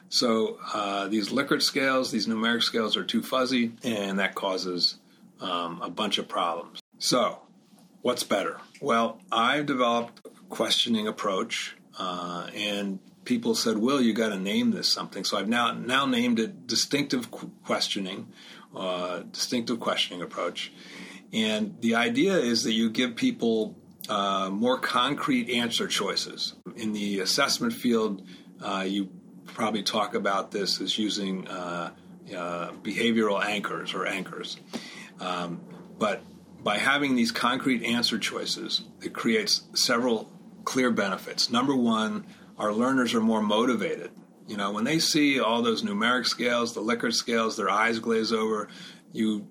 So 0.10 0.60
uh, 0.72 1.08
these 1.08 1.30
Likert 1.30 1.64
scales, 1.64 2.12
these 2.12 2.28
numeric 2.28 2.62
scales 2.62 2.96
are 2.96 3.04
too 3.04 3.24
fuzzy, 3.24 3.72
and 3.84 4.20
that 4.20 4.36
causes 4.36 4.98
um, 5.40 5.82
a 5.82 5.90
bunch 5.90 6.20
of 6.20 6.28
problems. 6.28 6.80
So, 7.00 7.40
what's 8.04 8.24
better? 8.24 8.60
Well, 8.80 9.20
I've 9.32 9.66
developed 9.66 10.22
questioning 10.52 11.08
approach, 11.08 11.76
uh, 11.98 12.48
and 12.54 13.00
people 13.26 13.56
said, 13.56 13.78
"Will, 13.78 14.00
you 14.00 14.14
got 14.14 14.30
to 14.30 14.38
name 14.38 14.70
this 14.70 14.88
something." 14.88 15.24
So 15.24 15.38
I've 15.38 15.50
now 15.50 15.72
now 15.72 16.06
named 16.06 16.40
it 16.40 16.68
distinctive 16.68 17.32
questioning, 17.64 18.28
uh, 18.76 19.22
distinctive 19.32 19.80
questioning 19.80 20.22
approach, 20.22 20.72
and 21.34 21.76
the 21.82 21.96
idea 21.96 22.38
is 22.38 22.64
that 22.66 22.74
you 22.74 22.92
give 22.92 23.16
people 23.16 23.76
uh, 24.10 24.50
more 24.52 24.78
concrete 24.78 25.50
answer 25.50 25.88
choices 25.88 26.54
in 26.76 26.94
the 26.94 27.22
assessment 27.22 27.74
field. 27.74 28.22
Uh, 28.62 28.86
you 28.88 29.10
probably 29.46 29.84
talk 29.84 30.14
about 30.14 30.52
this 30.52 30.82
as 30.82 30.98
using 30.98 31.48
uh, 31.48 31.92
uh, 32.36 32.72
behavioral 32.84 33.44
anchors 33.44 33.94
or 33.94 34.06
anchors. 34.06 34.58
Um, 35.20 35.62
but 35.98 36.22
by 36.64 36.78
having 36.78 37.16
these 37.16 37.32
concrete 37.32 37.84
answer 37.84 38.18
choices, 38.18 38.84
it 39.02 39.14
creates 39.14 39.64
several 39.74 40.32
clear 40.64 40.92
benefits. 40.92 41.50
Number 41.50 41.76
one, 41.76 42.26
our 42.58 42.74
learners 42.74 43.14
are 43.14 43.22
more 43.22 43.42
motivated. 43.42 44.12
You 44.48 44.58
know, 44.58 44.72
when 44.72 44.84
they 44.84 45.00
see 45.00 45.40
all 45.40 45.62
those 45.62 45.84
numeric 45.84 46.26
scales, 46.26 46.74
the 46.74 46.82
Likert 46.82 47.14
scales, 47.14 47.58
their 47.58 47.70
eyes 47.70 48.00
glaze 48.00 48.34
over. 48.34 48.68
You 49.14 49.48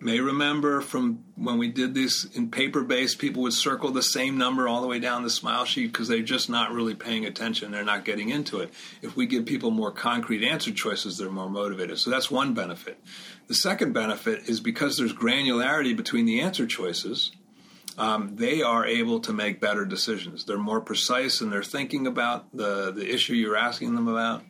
may 0.00 0.18
remember 0.18 0.80
from 0.80 1.24
when 1.36 1.58
we 1.58 1.68
did 1.68 1.94
this 1.94 2.24
in 2.24 2.50
paper 2.50 2.82
based, 2.82 3.18
people 3.18 3.42
would 3.42 3.52
circle 3.52 3.90
the 3.90 4.02
same 4.02 4.38
number 4.38 4.66
all 4.66 4.80
the 4.80 4.86
way 4.86 4.98
down 4.98 5.22
the 5.22 5.30
smile 5.30 5.66
sheet 5.66 5.92
because 5.92 6.08
they're 6.08 6.22
just 6.22 6.48
not 6.48 6.72
really 6.72 6.94
paying 6.94 7.26
attention. 7.26 7.70
They're 7.70 7.84
not 7.84 8.04
getting 8.04 8.30
into 8.30 8.60
it. 8.60 8.72
If 9.02 9.14
we 9.14 9.26
give 9.26 9.44
people 9.44 9.70
more 9.70 9.92
concrete 9.92 10.46
answer 10.46 10.72
choices, 10.72 11.18
they're 11.18 11.30
more 11.30 11.50
motivated. 11.50 11.98
So 11.98 12.10
that's 12.10 12.30
one 12.30 12.54
benefit. 12.54 12.98
The 13.48 13.54
second 13.54 13.92
benefit 13.92 14.48
is 14.48 14.60
because 14.60 14.96
there's 14.96 15.12
granularity 15.12 15.94
between 15.94 16.24
the 16.24 16.40
answer 16.40 16.66
choices. 16.66 17.32
Um, 17.98 18.36
they 18.36 18.62
are 18.62 18.86
able 18.86 19.20
to 19.20 19.32
make 19.32 19.60
better 19.60 19.84
decisions. 19.84 20.44
They're 20.44 20.58
more 20.58 20.80
precise 20.80 21.40
in 21.40 21.50
their 21.50 21.62
thinking 21.62 22.06
about 22.06 22.54
the, 22.56 22.92
the 22.92 23.12
issue 23.12 23.34
you're 23.34 23.56
asking 23.56 23.94
them 23.94 24.08
about. 24.08 24.42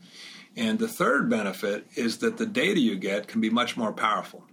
And 0.56 0.78
the 0.78 0.88
third 0.88 1.30
benefit 1.30 1.86
is 1.94 2.18
that 2.18 2.36
the 2.36 2.46
data 2.46 2.80
you 2.80 2.96
get 2.96 3.28
can 3.28 3.40
be 3.40 3.50
much 3.50 3.76
more 3.76 3.92
powerful 3.92 4.44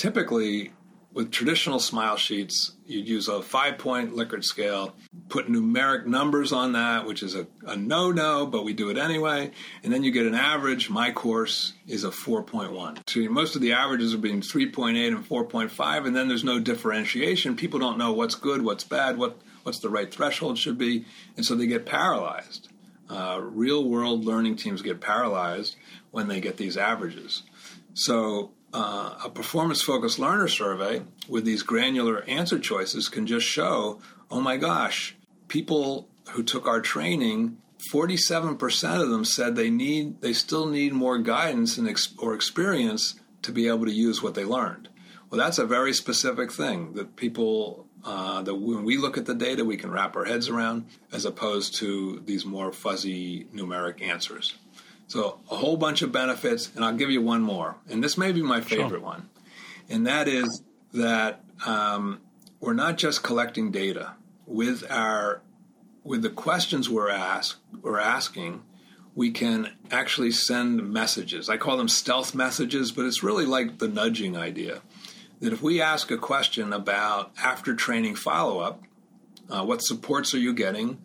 typically 0.00 0.72
with 1.12 1.32
traditional 1.32 1.80
smile 1.80 2.16
sheets, 2.16 2.72
you'd 2.86 3.08
use 3.08 3.26
a 3.26 3.42
five 3.42 3.78
point 3.78 4.14
Likert 4.14 4.44
scale, 4.44 4.94
put 5.28 5.48
numeric 5.48 6.06
numbers 6.06 6.52
on 6.52 6.72
that, 6.72 7.04
which 7.04 7.22
is 7.22 7.34
a, 7.34 7.46
a 7.66 7.76
no 7.76 8.12
no, 8.12 8.46
but 8.46 8.64
we 8.64 8.72
do 8.72 8.90
it 8.90 8.96
anyway. 8.96 9.50
And 9.82 9.92
then 9.92 10.04
you 10.04 10.12
get 10.12 10.26
an 10.26 10.34
average. 10.34 10.88
My 10.88 11.10
course 11.10 11.72
is 11.88 12.04
a 12.04 12.10
4.1. 12.10 13.08
So 13.08 13.20
most 13.32 13.56
of 13.56 13.62
the 13.62 13.72
averages 13.72 14.14
are 14.14 14.18
being 14.18 14.40
3.8 14.40 15.08
and 15.08 15.28
4.5, 15.28 16.06
and 16.06 16.14
then 16.14 16.28
there's 16.28 16.44
no 16.44 16.60
differentiation. 16.60 17.56
People 17.56 17.80
don't 17.80 17.98
know 17.98 18.12
what's 18.12 18.36
good, 18.36 18.62
what's 18.62 18.84
bad, 18.84 19.18
what, 19.18 19.40
what's 19.64 19.80
the 19.80 19.90
right 19.90 20.12
threshold 20.12 20.58
should 20.58 20.78
be, 20.78 21.04
and 21.36 21.44
so 21.44 21.54
they 21.54 21.66
get 21.66 21.86
paralyzed. 21.86 22.68
Uh, 23.08 23.40
real 23.42 23.88
world 23.88 24.24
learning 24.24 24.54
teams 24.54 24.82
get 24.82 25.00
paralyzed 25.00 25.74
when 26.12 26.28
they 26.28 26.40
get 26.40 26.56
these 26.56 26.76
averages. 26.76 27.42
So 27.94 28.52
uh, 28.72 29.14
a 29.24 29.30
performance 29.30 29.82
focused 29.82 30.18
learner 30.18 30.48
survey 30.48 31.02
with 31.28 31.44
these 31.44 31.62
granular 31.62 32.22
answer 32.24 32.58
choices 32.58 33.08
can 33.08 33.26
just 33.26 33.46
show 33.46 34.00
oh 34.30 34.40
my 34.40 34.56
gosh, 34.56 35.16
people 35.48 36.08
who 36.30 36.42
took 36.42 36.66
our 36.66 36.80
training 36.80 37.56
47% 37.92 39.02
of 39.02 39.08
them 39.08 39.24
said 39.24 39.56
they 39.56 39.70
need 39.70 40.20
they 40.20 40.32
still 40.32 40.66
need 40.66 40.92
more 40.92 41.18
guidance 41.18 41.78
and 41.78 41.88
ex- 41.88 42.14
or 42.18 42.34
experience 42.34 43.14
to 43.42 43.52
be 43.52 43.68
able 43.68 43.86
to 43.86 43.92
use 43.92 44.22
what 44.22 44.34
they 44.34 44.44
learned. 44.44 44.88
Well 45.30 45.40
that's 45.40 45.58
a 45.58 45.66
very 45.66 45.92
specific 45.92 46.52
thing 46.52 46.92
that 46.94 47.16
people 47.16 47.86
uh, 48.04 48.42
that 48.42 48.54
when 48.54 48.84
we 48.84 48.96
look 48.96 49.16
at 49.16 49.26
the 49.26 49.34
data 49.34 49.64
we 49.64 49.76
can 49.76 49.90
wrap 49.90 50.14
our 50.14 50.24
heads 50.24 50.48
around 50.48 50.86
as 51.12 51.24
opposed 51.24 51.74
to 51.76 52.22
these 52.24 52.44
more 52.44 52.72
fuzzy 52.72 53.44
numeric 53.54 54.02
answers 54.02 54.54
so 55.10 55.40
a 55.50 55.56
whole 55.56 55.76
bunch 55.76 56.02
of 56.02 56.12
benefits, 56.12 56.70
and 56.76 56.84
I'll 56.84 56.94
give 56.94 57.10
you 57.10 57.20
one 57.20 57.42
more, 57.42 57.74
and 57.88 58.02
this 58.02 58.16
may 58.16 58.30
be 58.30 58.42
my 58.42 58.60
favorite 58.60 58.90
sure. 58.90 59.00
one, 59.00 59.28
and 59.88 60.06
that 60.06 60.28
is 60.28 60.62
that 60.92 61.42
um, 61.66 62.20
we're 62.60 62.74
not 62.74 62.96
just 62.96 63.24
collecting 63.24 63.72
data. 63.72 64.12
With 64.46 64.88
our 64.88 65.42
with 66.04 66.22
the 66.22 66.30
questions 66.30 66.88
we're 66.88 67.10
ask 67.10 67.58
we're 67.82 67.98
asking 67.98 68.62
we 69.14 69.30
can 69.32 69.72
actually 69.90 70.30
send 70.30 70.92
messages. 70.92 71.48
I 71.48 71.56
call 71.56 71.76
them 71.76 71.88
stealth 71.88 72.34
messages 72.34 72.92
but 72.92 73.04
it's 73.04 73.22
really 73.22 73.46
like 73.46 73.78
the 73.78 73.88
nudging 73.88 74.36
idea. 74.36 74.80
That 75.40 75.52
if 75.52 75.62
we 75.62 75.80
ask 75.80 76.10
a 76.10 76.18
question 76.18 76.72
about 76.72 77.32
after 77.42 77.74
training 77.74 78.14
follow-up 78.14 78.82
uh, 79.48 79.64
what 79.64 79.82
supports 79.82 80.34
are 80.34 80.38
you 80.38 80.54
getting 80.54 80.98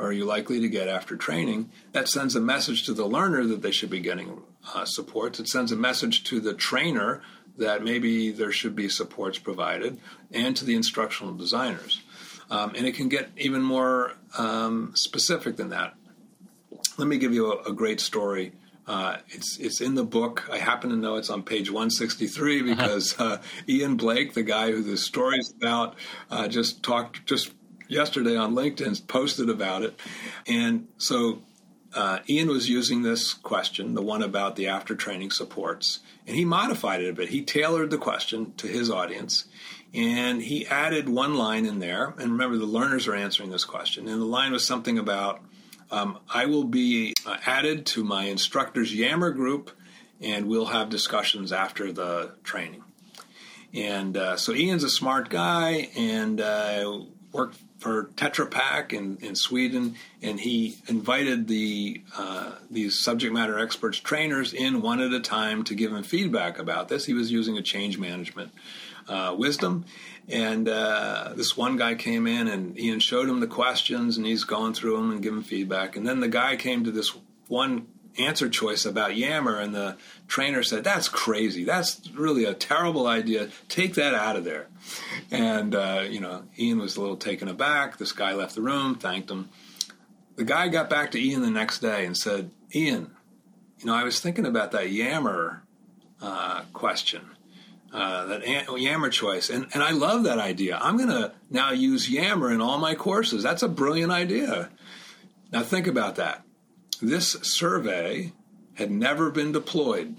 are 0.00 0.12
you 0.12 0.24
likely 0.24 0.60
to 0.60 0.68
get 0.68 0.88
after 0.88 1.16
training 1.16 1.70
that 1.92 2.08
sends 2.08 2.34
a 2.34 2.40
message 2.40 2.84
to 2.84 2.94
the 2.94 3.06
learner 3.06 3.44
that 3.44 3.62
they 3.62 3.70
should 3.70 3.90
be 3.90 4.00
getting 4.00 4.42
uh, 4.74 4.84
supports 4.84 5.38
it 5.38 5.48
sends 5.48 5.72
a 5.72 5.76
message 5.76 6.24
to 6.24 6.40
the 6.40 6.54
trainer 6.54 7.22
that 7.60 7.84
maybe 7.84 8.30
there 8.32 8.50
should 8.50 8.74
be 8.74 8.88
supports 8.88 9.38
provided 9.38 9.98
and 10.32 10.56
to 10.56 10.64
the 10.64 10.74
instructional 10.74 11.34
designers. 11.34 12.00
Um, 12.50 12.72
and 12.74 12.86
it 12.86 12.92
can 12.92 13.08
get 13.08 13.30
even 13.36 13.62
more 13.62 14.14
um, 14.36 14.92
specific 14.96 15.56
than 15.56 15.70
that. 15.70 15.94
Let 16.96 17.06
me 17.06 17.18
give 17.18 17.32
you 17.32 17.52
a, 17.52 17.70
a 17.70 17.72
great 17.72 18.00
story. 18.00 18.52
Uh, 18.86 19.18
it's 19.28 19.56
it's 19.58 19.80
in 19.80 19.94
the 19.94 20.04
book. 20.04 20.48
I 20.50 20.58
happen 20.58 20.90
to 20.90 20.96
know 20.96 21.14
it's 21.14 21.30
on 21.30 21.44
page 21.44 21.70
163 21.70 22.60
uh-huh. 22.60 22.74
because 22.74 23.14
uh, 23.20 23.40
Ian 23.68 23.96
Blake, 23.96 24.34
the 24.34 24.42
guy 24.42 24.72
who 24.72 24.82
the 24.82 24.96
story's 24.96 25.52
about, 25.56 25.94
uh, 26.30 26.48
just 26.48 26.82
talked 26.82 27.24
just 27.24 27.52
yesterday 27.90 28.36
on 28.36 28.54
LinkedIn, 28.54 29.06
posted 29.06 29.50
about 29.50 29.82
it. 29.82 29.98
And 30.46 30.88
so 30.98 31.42
uh, 31.94 32.20
Ian 32.28 32.48
was 32.48 32.68
using 32.68 33.02
this 33.02 33.34
question, 33.34 33.94
the 33.94 34.02
one 34.02 34.22
about 34.22 34.56
the 34.56 34.68
after 34.68 34.94
training 34.94 35.32
supports, 35.32 36.00
and 36.26 36.36
he 36.36 36.44
modified 36.44 37.02
it 37.02 37.10
a 37.10 37.12
bit. 37.12 37.30
He 37.30 37.42
tailored 37.42 37.90
the 37.90 37.98
question 37.98 38.54
to 38.58 38.68
his 38.68 38.90
audience, 38.90 39.44
and 39.92 40.40
he 40.40 40.66
added 40.66 41.08
one 41.08 41.34
line 41.34 41.66
in 41.66 41.80
there. 41.80 42.14
And 42.18 42.32
remember, 42.32 42.56
the 42.56 42.64
learners 42.64 43.08
are 43.08 43.14
answering 43.14 43.50
this 43.50 43.64
question, 43.64 44.06
and 44.06 44.20
the 44.20 44.26
line 44.26 44.52
was 44.52 44.64
something 44.64 44.98
about 44.98 45.40
um, 45.90 46.18
I 46.32 46.46
will 46.46 46.64
be 46.64 47.14
uh, 47.26 47.38
added 47.46 47.84
to 47.86 48.04
my 48.04 48.24
instructor's 48.24 48.94
Yammer 48.94 49.30
group, 49.32 49.72
and 50.20 50.46
we'll 50.46 50.66
have 50.66 50.88
discussions 50.88 51.52
after 51.52 51.92
the 51.92 52.34
training. 52.44 52.84
And 53.74 54.16
uh, 54.16 54.36
so 54.36 54.52
Ian's 54.52 54.84
a 54.84 54.90
smart 54.90 55.30
guy 55.30 55.88
and 55.96 56.40
uh, 56.40 57.00
worked 57.32 57.58
for 57.80 58.04
Tetra 58.14 58.48
Pak 58.48 58.92
in, 58.92 59.16
in 59.22 59.34
Sweden, 59.34 59.96
and 60.22 60.38
he 60.38 60.76
invited 60.86 61.48
the 61.48 62.02
uh, 62.16 62.52
these 62.70 63.02
subject 63.02 63.32
matter 63.32 63.58
experts, 63.58 63.98
trainers, 63.98 64.52
in 64.52 64.82
one 64.82 65.00
at 65.00 65.12
a 65.12 65.20
time 65.20 65.64
to 65.64 65.74
give 65.74 65.92
him 65.92 66.02
feedback 66.02 66.58
about 66.58 66.88
this. 66.88 67.06
He 67.06 67.14
was 67.14 67.32
using 67.32 67.56
a 67.56 67.62
change 67.62 67.98
management 67.98 68.52
uh, 69.08 69.34
wisdom, 69.36 69.86
and 70.28 70.68
uh, 70.68 71.32
this 71.34 71.56
one 71.56 71.76
guy 71.76 71.94
came 71.94 72.26
in, 72.26 72.48
and 72.48 72.78
Ian 72.78 73.00
showed 73.00 73.28
him 73.28 73.40
the 73.40 73.46
questions, 73.46 74.18
and 74.18 74.26
he's 74.26 74.44
going 74.44 74.74
through 74.74 74.96
them 74.98 75.10
and 75.10 75.22
giving 75.22 75.42
feedback. 75.42 75.96
And 75.96 76.06
then 76.06 76.20
the 76.20 76.28
guy 76.28 76.56
came 76.56 76.84
to 76.84 76.90
this 76.90 77.16
one 77.48 77.86
answer 78.18 78.48
choice 78.48 78.84
about 78.84 79.16
Yammer, 79.16 79.58
and 79.58 79.74
the 79.74 79.96
trainer 80.28 80.62
said, 80.62 80.84
"That's 80.84 81.08
crazy. 81.08 81.64
That's 81.64 82.00
really 82.14 82.44
a 82.44 82.54
terrible 82.54 83.06
idea. 83.06 83.48
Take 83.68 83.94
that 83.94 84.14
out 84.14 84.36
of 84.36 84.44
there." 84.44 84.68
And 85.30 85.74
uh, 85.74 86.04
you 86.08 86.20
know, 86.20 86.44
Ian 86.58 86.78
was 86.78 86.96
a 86.96 87.00
little 87.00 87.16
taken 87.16 87.48
aback. 87.48 87.98
This 87.98 88.12
guy 88.12 88.34
left 88.34 88.54
the 88.54 88.62
room, 88.62 88.96
thanked 88.96 89.30
him. 89.30 89.48
The 90.36 90.44
guy 90.44 90.68
got 90.68 90.88
back 90.88 91.10
to 91.12 91.20
Ian 91.20 91.42
the 91.42 91.50
next 91.50 91.80
day 91.80 92.04
and 92.06 92.16
said, 92.16 92.50
"Ian, 92.74 93.10
you 93.78 93.86
know, 93.86 93.94
I 93.94 94.04
was 94.04 94.20
thinking 94.20 94.46
about 94.46 94.72
that 94.72 94.90
Yammer 94.90 95.62
uh, 96.20 96.62
question." 96.72 97.22
Uh, 97.92 98.24
that 98.26 98.46
Yammer 98.78 99.10
choice, 99.10 99.50
and 99.50 99.66
and 99.74 99.82
I 99.82 99.90
love 99.90 100.22
that 100.22 100.38
idea. 100.38 100.78
I'm 100.80 100.96
going 100.96 101.08
to 101.08 101.32
now 101.50 101.72
use 101.72 102.08
Yammer 102.08 102.52
in 102.52 102.60
all 102.60 102.78
my 102.78 102.94
courses. 102.94 103.42
That's 103.42 103.64
a 103.64 103.68
brilliant 103.68 104.12
idea. 104.12 104.70
Now 105.52 105.64
think 105.64 105.88
about 105.88 106.14
that. 106.14 106.44
This 107.02 107.32
survey 107.42 108.32
had 108.74 108.90
never 108.90 109.30
been 109.30 109.52
deployed. 109.52 110.16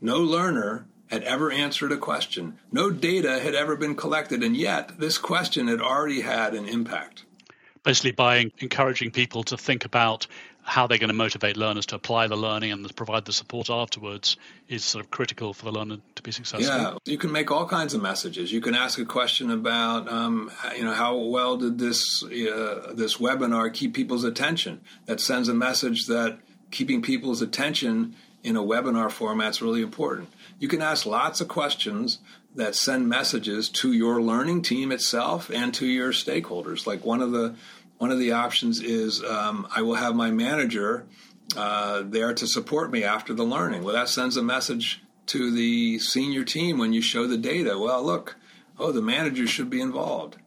No 0.00 0.18
learner 0.18 0.86
had 1.08 1.22
ever 1.24 1.50
answered 1.50 1.92
a 1.92 1.96
question. 1.96 2.58
No 2.72 2.90
data 2.90 3.40
had 3.40 3.54
ever 3.54 3.76
been 3.76 3.94
collected, 3.94 4.42
and 4.42 4.56
yet 4.56 4.98
this 4.98 5.18
question 5.18 5.68
had 5.68 5.80
already 5.80 6.20
had 6.20 6.54
an 6.54 6.66
impact. 6.68 7.24
Basically, 7.82 8.12
by 8.12 8.50
encouraging 8.58 9.10
people 9.10 9.42
to 9.44 9.56
think 9.56 9.84
about 9.84 10.26
how 10.62 10.86
they're 10.86 10.98
going 10.98 11.08
to 11.08 11.14
motivate 11.14 11.56
learners 11.56 11.86
to 11.86 11.96
apply 11.96 12.26
the 12.26 12.36
learning 12.36 12.72
and 12.72 12.96
provide 12.96 13.24
the 13.24 13.32
support 13.32 13.70
afterwards 13.70 14.36
is 14.68 14.84
sort 14.84 15.04
of 15.04 15.10
critical 15.10 15.52
for 15.52 15.64
the 15.64 15.72
learner 15.72 15.98
to 16.14 16.22
be 16.22 16.30
successful. 16.30 16.68
Yeah, 16.68 16.94
you 17.06 17.18
can 17.18 17.32
make 17.32 17.50
all 17.50 17.66
kinds 17.66 17.94
of 17.94 18.02
messages. 18.02 18.52
You 18.52 18.60
can 18.60 18.74
ask 18.74 18.98
a 18.98 19.04
question 19.04 19.50
about, 19.50 20.08
um, 20.08 20.50
you 20.76 20.84
know, 20.84 20.92
how 20.92 21.16
well 21.16 21.56
did 21.56 21.78
this 21.78 22.22
uh, 22.22 22.92
this 22.94 23.16
webinar 23.16 23.72
keep 23.72 23.94
people's 23.94 24.24
attention? 24.24 24.80
That 25.06 25.20
sends 25.20 25.48
a 25.48 25.54
message 25.54 26.06
that 26.06 26.38
keeping 26.70 27.02
people's 27.02 27.42
attention 27.42 28.14
in 28.42 28.56
a 28.56 28.62
webinar 28.62 29.10
format 29.10 29.50
is 29.50 29.62
really 29.62 29.82
important. 29.82 30.28
You 30.58 30.68
can 30.68 30.82
ask 30.82 31.04
lots 31.04 31.40
of 31.40 31.48
questions 31.48 32.18
that 32.54 32.74
send 32.74 33.08
messages 33.08 33.68
to 33.68 33.92
your 33.92 34.20
learning 34.20 34.62
team 34.62 34.90
itself 34.90 35.50
and 35.50 35.72
to 35.74 35.86
your 35.86 36.12
stakeholders. 36.12 36.86
Like 36.86 37.04
one 37.04 37.22
of 37.22 37.32
the 37.32 37.54
one 38.00 38.10
of 38.10 38.18
the 38.18 38.32
options 38.32 38.80
is 38.80 39.22
um, 39.22 39.68
I 39.76 39.82
will 39.82 39.96
have 39.96 40.14
my 40.14 40.30
manager 40.30 41.04
uh, 41.54 42.02
there 42.02 42.32
to 42.32 42.46
support 42.46 42.90
me 42.90 43.04
after 43.04 43.34
the 43.34 43.44
learning. 43.44 43.84
Well, 43.84 43.94
that 43.94 44.08
sends 44.08 44.38
a 44.38 44.42
message 44.42 45.02
to 45.26 45.50
the 45.50 45.98
senior 45.98 46.42
team 46.42 46.78
when 46.78 46.94
you 46.94 47.02
show 47.02 47.26
the 47.26 47.36
data. 47.36 47.78
Well, 47.78 48.02
look, 48.02 48.36
oh, 48.78 48.90
the 48.90 49.02
manager 49.02 49.46
should 49.46 49.68
be 49.68 49.82
involved. 49.82 50.38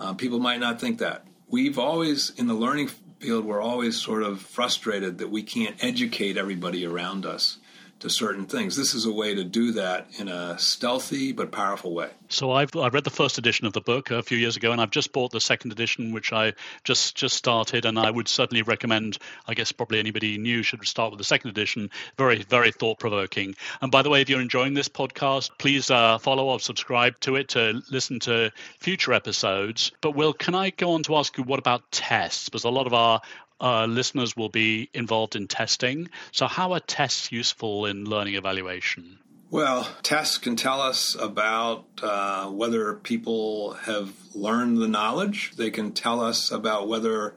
Uh, 0.00 0.14
people 0.14 0.38
might 0.38 0.58
not 0.58 0.80
think 0.80 1.00
that. 1.00 1.26
We've 1.48 1.78
always, 1.78 2.30
in 2.38 2.46
the 2.46 2.54
learning 2.54 2.88
field, 3.18 3.44
we're 3.44 3.60
always 3.60 4.00
sort 4.00 4.22
of 4.22 4.40
frustrated 4.40 5.18
that 5.18 5.30
we 5.30 5.42
can't 5.42 5.76
educate 5.84 6.38
everybody 6.38 6.86
around 6.86 7.26
us 7.26 7.58
to 8.02 8.10
certain 8.10 8.46
things. 8.46 8.76
This 8.76 8.94
is 8.94 9.06
a 9.06 9.12
way 9.12 9.34
to 9.34 9.44
do 9.44 9.72
that 9.72 10.08
in 10.18 10.28
a 10.28 10.58
stealthy 10.58 11.32
but 11.32 11.52
powerful 11.52 11.94
way. 11.94 12.10
So 12.28 12.50
I've 12.50 12.74
I 12.74 12.88
read 12.88 13.04
the 13.04 13.10
first 13.10 13.38
edition 13.38 13.66
of 13.66 13.72
the 13.72 13.80
book 13.80 14.10
a 14.10 14.22
few 14.22 14.36
years 14.36 14.56
ago, 14.56 14.72
and 14.72 14.80
I've 14.80 14.90
just 14.90 15.12
bought 15.12 15.30
the 15.30 15.40
second 15.40 15.70
edition, 15.70 16.12
which 16.12 16.32
I 16.32 16.54
just 16.82 17.14
just 17.14 17.36
started, 17.36 17.84
and 17.84 17.98
I 17.98 18.10
would 18.10 18.26
certainly 18.28 18.62
recommend. 18.62 19.18
I 19.46 19.54
guess 19.54 19.70
probably 19.70 20.00
anybody 20.00 20.36
new 20.36 20.62
should 20.62 20.86
start 20.86 21.12
with 21.12 21.18
the 21.18 21.24
second 21.24 21.50
edition. 21.50 21.90
Very 22.18 22.42
very 22.42 22.72
thought 22.72 22.98
provoking. 22.98 23.54
And 23.80 23.92
by 23.92 24.02
the 24.02 24.10
way, 24.10 24.20
if 24.20 24.28
you're 24.28 24.40
enjoying 24.40 24.74
this 24.74 24.88
podcast, 24.88 25.50
please 25.58 25.90
uh, 25.90 26.18
follow 26.18 26.46
or 26.46 26.58
subscribe 26.58 27.20
to 27.20 27.36
it 27.36 27.48
to 27.50 27.82
listen 27.90 28.18
to 28.20 28.50
future 28.80 29.12
episodes. 29.12 29.92
But 30.00 30.16
Will, 30.16 30.32
can 30.32 30.56
I 30.56 30.70
go 30.70 30.92
on 30.92 31.04
to 31.04 31.16
ask 31.16 31.38
you 31.38 31.44
what 31.44 31.60
about 31.60 31.90
tests? 31.92 32.48
Because 32.48 32.64
a 32.64 32.70
lot 32.70 32.86
of 32.86 32.94
our 32.94 33.20
uh, 33.62 33.86
listeners 33.86 34.36
will 34.36 34.48
be 34.48 34.90
involved 34.92 35.36
in 35.36 35.46
testing. 35.46 36.10
So, 36.32 36.46
how 36.46 36.72
are 36.72 36.80
tests 36.80 37.30
useful 37.30 37.86
in 37.86 38.04
learning 38.04 38.34
evaluation? 38.34 39.18
Well, 39.50 39.86
tests 40.02 40.38
can 40.38 40.56
tell 40.56 40.80
us 40.80 41.14
about 41.14 41.84
uh, 42.02 42.48
whether 42.48 42.94
people 42.94 43.74
have 43.84 44.12
learned 44.34 44.78
the 44.78 44.88
knowledge. 44.88 45.52
They 45.56 45.70
can 45.70 45.92
tell 45.92 46.20
us 46.20 46.50
about 46.50 46.88
whether, 46.88 47.34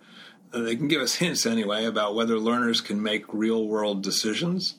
uh, 0.53 0.59
they 0.59 0.75
can 0.75 0.87
give 0.87 1.01
us 1.01 1.15
hints 1.23 1.45
anyway, 1.45 1.85
about 1.85 2.15
whether 2.15 2.39
learners 2.39 2.81
can 2.81 3.03
make 3.03 3.31
real 3.33 3.67
world 3.67 4.01
decisions. 4.01 4.75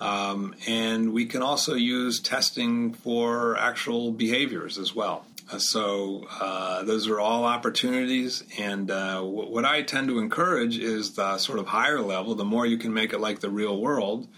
Um, 0.00 0.54
and 0.66 1.12
we 1.12 1.26
can 1.26 1.42
also 1.42 1.74
use 1.74 2.20
testing 2.20 2.92
for 2.92 3.56
actual 3.58 4.10
behaviors 4.12 4.78
as 4.78 4.94
well. 4.94 5.26
Uh, 5.50 5.58
so 5.58 6.26
uh, 6.40 6.82
those 6.82 7.08
are 7.08 7.18
all 7.20 7.44
opportunities, 7.44 8.44
and 8.58 8.90
uh, 8.90 9.16
w- 9.16 9.50
what 9.50 9.64
I 9.64 9.82
tend 9.82 10.08
to 10.08 10.18
encourage 10.18 10.78
is 10.78 11.14
the 11.14 11.38
sort 11.38 11.58
of 11.58 11.66
higher 11.66 12.00
level. 12.00 12.34
The 12.34 12.44
more 12.44 12.66
you 12.66 12.76
can 12.76 12.92
make 12.92 13.12
it 13.12 13.20
like 13.20 13.40
the 13.40 13.48
real 13.48 13.80
world, 13.80 14.28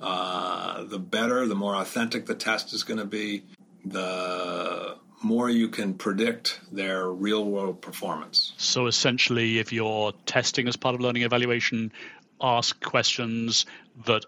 uh, 0.00 0.84
the 0.84 0.98
better. 0.98 1.46
The 1.46 1.54
more 1.54 1.74
authentic 1.74 2.26
the 2.26 2.34
test 2.34 2.72
is 2.72 2.82
going 2.82 2.98
to 2.98 3.04
be. 3.04 3.44
The 3.84 4.96
more 5.22 5.50
you 5.50 5.68
can 5.68 5.94
predict 5.94 6.60
their 6.72 7.08
real 7.08 7.44
world 7.44 7.80
performance. 7.80 8.52
So 8.56 8.86
essentially, 8.86 9.58
if 9.58 9.72
you're 9.72 10.12
testing 10.26 10.68
as 10.68 10.76
part 10.76 10.94
of 10.94 11.00
learning 11.00 11.22
evaluation, 11.22 11.92
ask 12.40 12.80
questions 12.82 13.66
that 14.06 14.24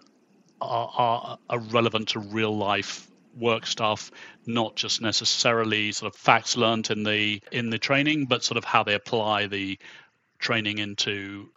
are, 0.61 0.91
are, 0.97 1.39
are 1.49 1.59
relevant 1.59 2.09
to 2.09 2.19
real 2.19 2.55
life 2.55 3.07
work 3.37 3.65
stuff, 3.65 4.11
not 4.45 4.75
just 4.75 5.01
necessarily 5.01 5.91
sort 5.91 6.13
of 6.13 6.19
facts 6.19 6.57
learned 6.57 6.89
in 6.89 7.03
the 7.03 7.41
in 7.51 7.69
the 7.69 7.77
training, 7.77 8.25
but 8.25 8.43
sort 8.43 8.57
of 8.57 8.63
how 8.63 8.83
they 8.83 8.93
apply 8.93 9.47
the 9.47 9.77
training 10.39 10.77
into 10.77 11.49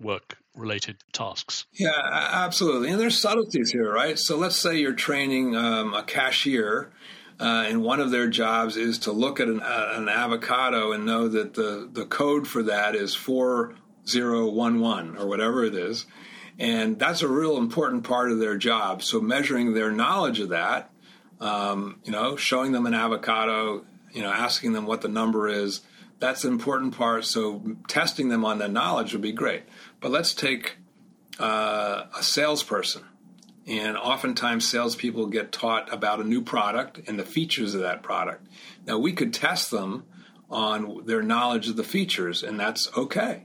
work 0.00 0.36
related 0.54 0.96
tasks. 1.12 1.66
Yeah, 1.72 1.90
absolutely. 2.02 2.90
And 2.90 3.00
there's 3.00 3.20
subtleties 3.20 3.70
here, 3.70 3.92
right? 3.92 4.18
So 4.18 4.36
let's 4.36 4.56
say 4.56 4.78
you're 4.78 4.94
training 4.94 5.56
um, 5.56 5.94
a 5.94 6.02
cashier. 6.02 6.92
Uh, 7.38 7.66
and 7.68 7.82
one 7.82 8.00
of 8.00 8.10
their 8.10 8.28
jobs 8.28 8.78
is 8.78 8.98
to 9.00 9.12
look 9.12 9.40
at 9.40 9.48
an, 9.48 9.60
uh, 9.60 9.92
an 9.96 10.08
avocado 10.08 10.92
and 10.92 11.04
know 11.04 11.28
that 11.28 11.52
the, 11.52 11.86
the 11.92 12.06
code 12.06 12.48
for 12.48 12.62
that 12.62 12.94
is 12.94 13.14
4011 13.14 15.18
or 15.18 15.26
whatever 15.26 15.62
it 15.62 15.74
is. 15.74 16.06
And 16.58 16.98
that's 16.98 17.20
a 17.20 17.28
real 17.28 17.58
important 17.58 18.04
part 18.04 18.32
of 18.32 18.38
their 18.38 18.56
job. 18.56 19.02
So 19.02 19.20
measuring 19.20 19.74
their 19.74 19.92
knowledge 19.92 20.40
of 20.40 20.48
that 20.48 20.90
um, 21.40 22.00
you 22.04 22.12
know, 22.12 22.36
showing 22.36 22.72
them 22.72 22.86
an 22.86 22.94
avocado 22.94 23.84
you 24.16 24.22
know, 24.22 24.32
asking 24.32 24.72
them 24.72 24.86
what 24.86 25.02
the 25.02 25.08
number 25.08 25.46
is. 25.46 25.82
That's 26.18 26.44
an 26.44 26.52
important 26.52 26.96
part. 26.96 27.26
So 27.26 27.76
testing 27.86 28.30
them 28.30 28.46
on 28.46 28.58
that 28.58 28.70
knowledge 28.70 29.12
would 29.12 29.20
be 29.20 29.32
great. 29.32 29.64
But 30.00 30.10
let's 30.10 30.32
take 30.32 30.78
uh, 31.38 32.04
a 32.18 32.22
salesperson. 32.22 33.04
And 33.66 33.96
oftentimes, 33.96 34.66
salespeople 34.66 35.26
get 35.26 35.52
taught 35.52 35.92
about 35.92 36.20
a 36.20 36.24
new 36.24 36.40
product 36.40 37.00
and 37.06 37.18
the 37.18 37.26
features 37.26 37.74
of 37.74 37.82
that 37.82 38.02
product. 38.02 38.46
Now, 38.86 38.96
we 38.96 39.12
could 39.12 39.34
test 39.34 39.70
them 39.70 40.04
on 40.48 41.04
their 41.04 41.20
knowledge 41.20 41.68
of 41.68 41.76
the 41.76 41.84
features, 41.84 42.42
and 42.42 42.58
that's 42.58 42.88
okay. 42.96 43.44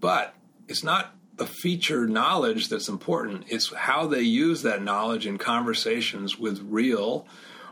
But 0.00 0.34
it's 0.66 0.82
not 0.82 1.14
the 1.40 1.46
feature 1.46 2.06
knowledge 2.06 2.68
that's 2.68 2.90
important, 2.90 3.44
it's 3.48 3.74
how 3.74 4.06
they 4.06 4.20
use 4.20 4.60
that 4.60 4.82
knowledge 4.82 5.26
in 5.26 5.38
conversations 5.38 6.38
with 6.38 6.60
real 6.68 7.26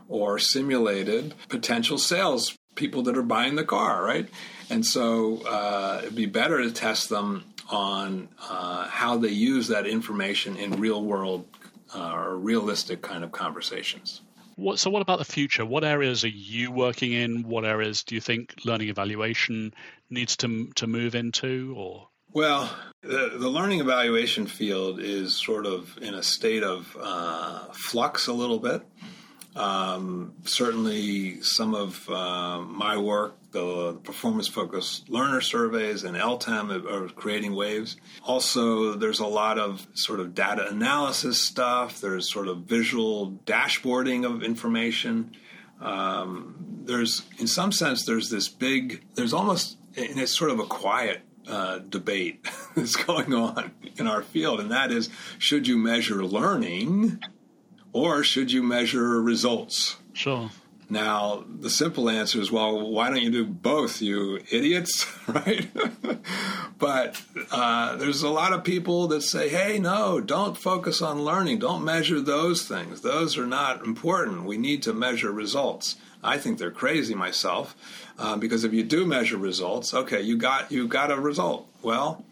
or 0.07 0.39
simulated 0.39 1.35
potential 1.49 1.99
sales 1.99 2.57
people 2.73 3.03
that 3.03 3.15
are 3.15 3.21
buying 3.21 3.55
the 3.55 3.63
car, 3.63 4.03
right? 4.03 4.27
And 4.71 4.83
so 4.83 5.43
uh, 5.45 5.99
it'd 6.01 6.15
be 6.15 6.25
better 6.25 6.63
to 6.63 6.71
test 6.71 7.09
them 7.09 7.45
on 7.69 8.29
uh, 8.49 8.87
how 8.87 9.17
they 9.17 9.29
use 9.29 9.67
that 9.67 9.85
information 9.85 10.57
in 10.57 10.79
real 10.79 11.03
world 11.03 11.45
uh, 11.93 12.11
or 12.11 12.37
realistic 12.37 13.03
kind 13.03 13.23
of 13.23 13.31
conversations. 13.31 14.21
What, 14.55 14.79
so, 14.79 14.89
what 14.89 15.03
about 15.03 15.19
the 15.19 15.25
future? 15.25 15.63
What 15.63 15.83
areas 15.83 16.23
are 16.23 16.27
you 16.27 16.71
working 16.71 17.13
in? 17.13 17.43
What 17.43 17.65
areas 17.65 18.03
do 18.03 18.15
you 18.15 18.21
think 18.21 18.55
learning 18.65 18.89
evaluation 18.89 19.75
needs 20.09 20.35
to 20.37 20.71
to 20.75 20.87
move 20.87 21.15
into? 21.15 21.75
Or 21.77 22.09
well, 22.33 22.69
the, 23.01 23.37
the 23.37 23.49
learning 23.49 23.79
evaluation 23.79 24.45
field 24.45 24.99
is 24.99 25.33
sort 25.35 25.65
of 25.65 25.97
in 26.01 26.13
a 26.13 26.23
state 26.23 26.63
of 26.63 26.97
uh, 26.99 27.65
flux 27.71 28.27
a 28.27 28.33
little 28.33 28.59
bit. 28.59 28.81
Um, 29.55 30.33
certainly, 30.45 31.41
some 31.41 31.73
of 31.73 32.07
uh, 32.09 32.59
my 32.59 32.97
work, 32.97 33.35
the 33.51 33.93
performance 34.03 34.47
focused 34.47 35.09
learner 35.09 35.41
surveys 35.41 36.03
and 36.03 36.15
LTEM, 36.15 36.85
are 36.89 37.09
creating 37.13 37.55
waves. 37.55 37.97
Also, 38.23 38.93
there's 38.93 39.19
a 39.19 39.25
lot 39.25 39.57
of 39.57 39.87
sort 39.93 40.19
of 40.19 40.35
data 40.35 40.67
analysis 40.67 41.41
stuff, 41.41 41.99
there's 41.99 42.31
sort 42.31 42.47
of 42.47 42.59
visual 42.59 43.31
dashboarding 43.45 44.25
of 44.25 44.43
information. 44.43 45.31
Um, 45.81 46.83
there's, 46.83 47.23
in 47.39 47.47
some 47.47 47.71
sense, 47.71 48.05
there's 48.05 48.29
this 48.29 48.49
big, 48.49 49.03
there's 49.15 49.33
almost, 49.33 49.77
and 49.95 50.19
it's 50.19 50.37
sort 50.37 50.51
of 50.51 50.59
a 50.59 50.65
quiet 50.65 51.21
uh, 51.47 51.79
debate 51.79 52.45
that's 52.75 52.95
going 52.95 53.33
on 53.33 53.71
in 53.97 54.07
our 54.07 54.21
field, 54.21 54.59
and 54.59 54.71
that 54.71 54.91
is 54.91 55.09
should 55.37 55.67
you 55.67 55.77
measure 55.77 56.23
learning 56.23 57.19
or 57.93 58.23
should 58.23 58.51
you 58.51 58.61
measure 58.63 59.21
results? 59.21 59.97
Sure. 60.13 60.49
Now, 60.91 61.43
the 61.47 61.69
simple 61.69 62.09
answer 62.09 62.41
is, 62.41 62.51
well, 62.51 62.89
why 62.89 63.09
don't 63.09 63.21
you 63.21 63.29
do 63.29 63.45
both, 63.45 64.01
you 64.01 64.39
idiots, 64.49 65.05
right? 65.27 65.69
but 66.79 67.21
uh, 67.51 67.95
there's 67.97 68.23
a 68.23 68.29
lot 68.29 68.53
of 68.53 68.63
people 68.63 69.07
that 69.09 69.21
say, 69.21 69.49
hey, 69.49 69.77
no, 69.77 70.19
don't 70.19 70.57
focus 70.57 71.03
on 71.03 71.23
learning. 71.23 71.59
Don't 71.59 71.85
measure 71.85 72.19
those 72.19 72.67
things. 72.67 73.01
Those 73.01 73.37
are 73.37 73.45
not 73.45 73.85
important. 73.85 74.45
We 74.45 74.57
need 74.57 74.81
to 74.83 74.93
measure 74.93 75.31
results. 75.31 75.95
I 76.23 76.37
think 76.37 76.59
they're 76.59 76.71
crazy 76.71 77.15
myself, 77.15 77.75
uh, 78.17 78.35
because 78.35 78.63
if 78.63 78.73
you 78.73 78.83
do 78.83 79.05
measure 79.05 79.37
results, 79.37 79.93
okay, 79.93 80.21
you 80.21 80.37
got 80.37 80.71
you 80.71 80.87
got 80.87 81.11
a 81.11 81.15
result. 81.19 81.69
Well, 81.81 82.25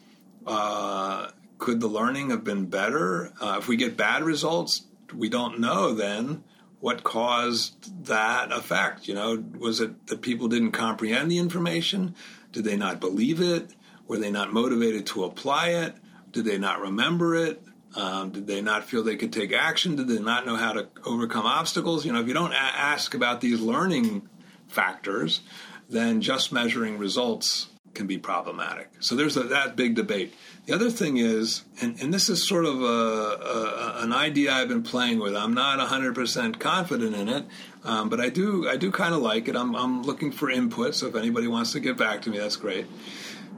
uh, 0.45 1.29
could 1.57 1.79
the 1.79 1.87
learning 1.87 2.29
have 2.31 2.43
been 2.43 2.65
better? 2.65 3.31
Uh, 3.41 3.55
if 3.59 3.67
we 3.67 3.77
get 3.77 3.95
bad 3.95 4.23
results, 4.23 4.83
we 5.15 5.29
don't 5.29 5.59
know 5.59 5.93
then 5.93 6.43
what 6.79 7.03
caused 7.03 8.05
that 8.05 8.51
effect. 8.51 9.07
You 9.07 9.15
know, 9.15 9.43
was 9.57 9.79
it 9.81 10.07
that 10.07 10.21
people 10.21 10.47
didn't 10.47 10.71
comprehend 10.71 11.31
the 11.31 11.39
information? 11.39 12.15
Did 12.51 12.65
they 12.65 12.77
not 12.77 12.99
believe 12.99 13.41
it? 13.41 13.73
Were 14.07 14.17
they 14.17 14.31
not 14.31 14.53
motivated 14.53 15.05
to 15.07 15.23
apply 15.23 15.69
it? 15.69 15.95
Did 16.31 16.45
they 16.45 16.57
not 16.57 16.81
remember 16.81 17.35
it? 17.35 17.61
Um, 17.95 18.31
did 18.31 18.47
they 18.47 18.61
not 18.61 18.83
feel 18.83 19.03
they 19.03 19.15
could 19.15 19.33
take 19.33 19.53
action? 19.53 19.95
Did 19.95 20.07
they 20.07 20.19
not 20.19 20.45
know 20.45 20.55
how 20.55 20.73
to 20.73 20.87
overcome 21.05 21.45
obstacles? 21.45 22.05
You 22.05 22.11
know, 22.11 22.21
if 22.21 22.27
you 22.27 22.33
don't 22.33 22.51
a- 22.51 22.55
ask 22.55 23.13
about 23.13 23.41
these 23.41 23.59
learning 23.59 24.27
factors, 24.67 25.41
then 25.89 26.21
just 26.21 26.51
measuring 26.51 26.97
results 26.97 27.67
can 27.97 28.07
be 28.07 28.17
problematic. 28.17 28.89
So 28.99 29.15
there's 29.15 29.35
a, 29.35 29.43
that 29.43 29.75
big 29.75 29.95
debate. 29.95 30.33
The 30.67 30.73
other 30.73 30.89
thing 30.89 31.17
is, 31.17 31.63
and, 31.81 31.99
and 31.99 32.13
this 32.13 32.29
is 32.29 32.47
sort 32.47 32.65
of 32.65 32.81
a, 32.81 32.85
a, 32.85 34.03
an 34.03 34.13
idea 34.13 34.53
I've 34.53 34.67
been 34.67 34.83
playing 34.83 35.19
with. 35.19 35.35
I'm 35.35 35.53
not 35.53 35.79
100% 35.79 36.59
confident 36.59 37.15
in 37.15 37.27
it, 37.27 37.45
um, 37.83 38.09
but 38.09 38.19
I 38.19 38.29
do 38.29 38.69
I 38.69 38.77
do 38.77 38.91
kind 38.91 39.13
of 39.13 39.21
like 39.21 39.47
it. 39.47 39.55
I'm, 39.55 39.75
I'm 39.75 40.03
looking 40.03 40.31
for 40.31 40.49
input, 40.49 40.93
so 40.93 41.07
if 41.07 41.15
anybody 41.15 41.47
wants 41.47 41.71
to 41.71 41.79
get 41.79 41.97
back 41.97 42.21
to 42.23 42.29
me, 42.29 42.37
that's 42.37 42.57
great. 42.57 42.85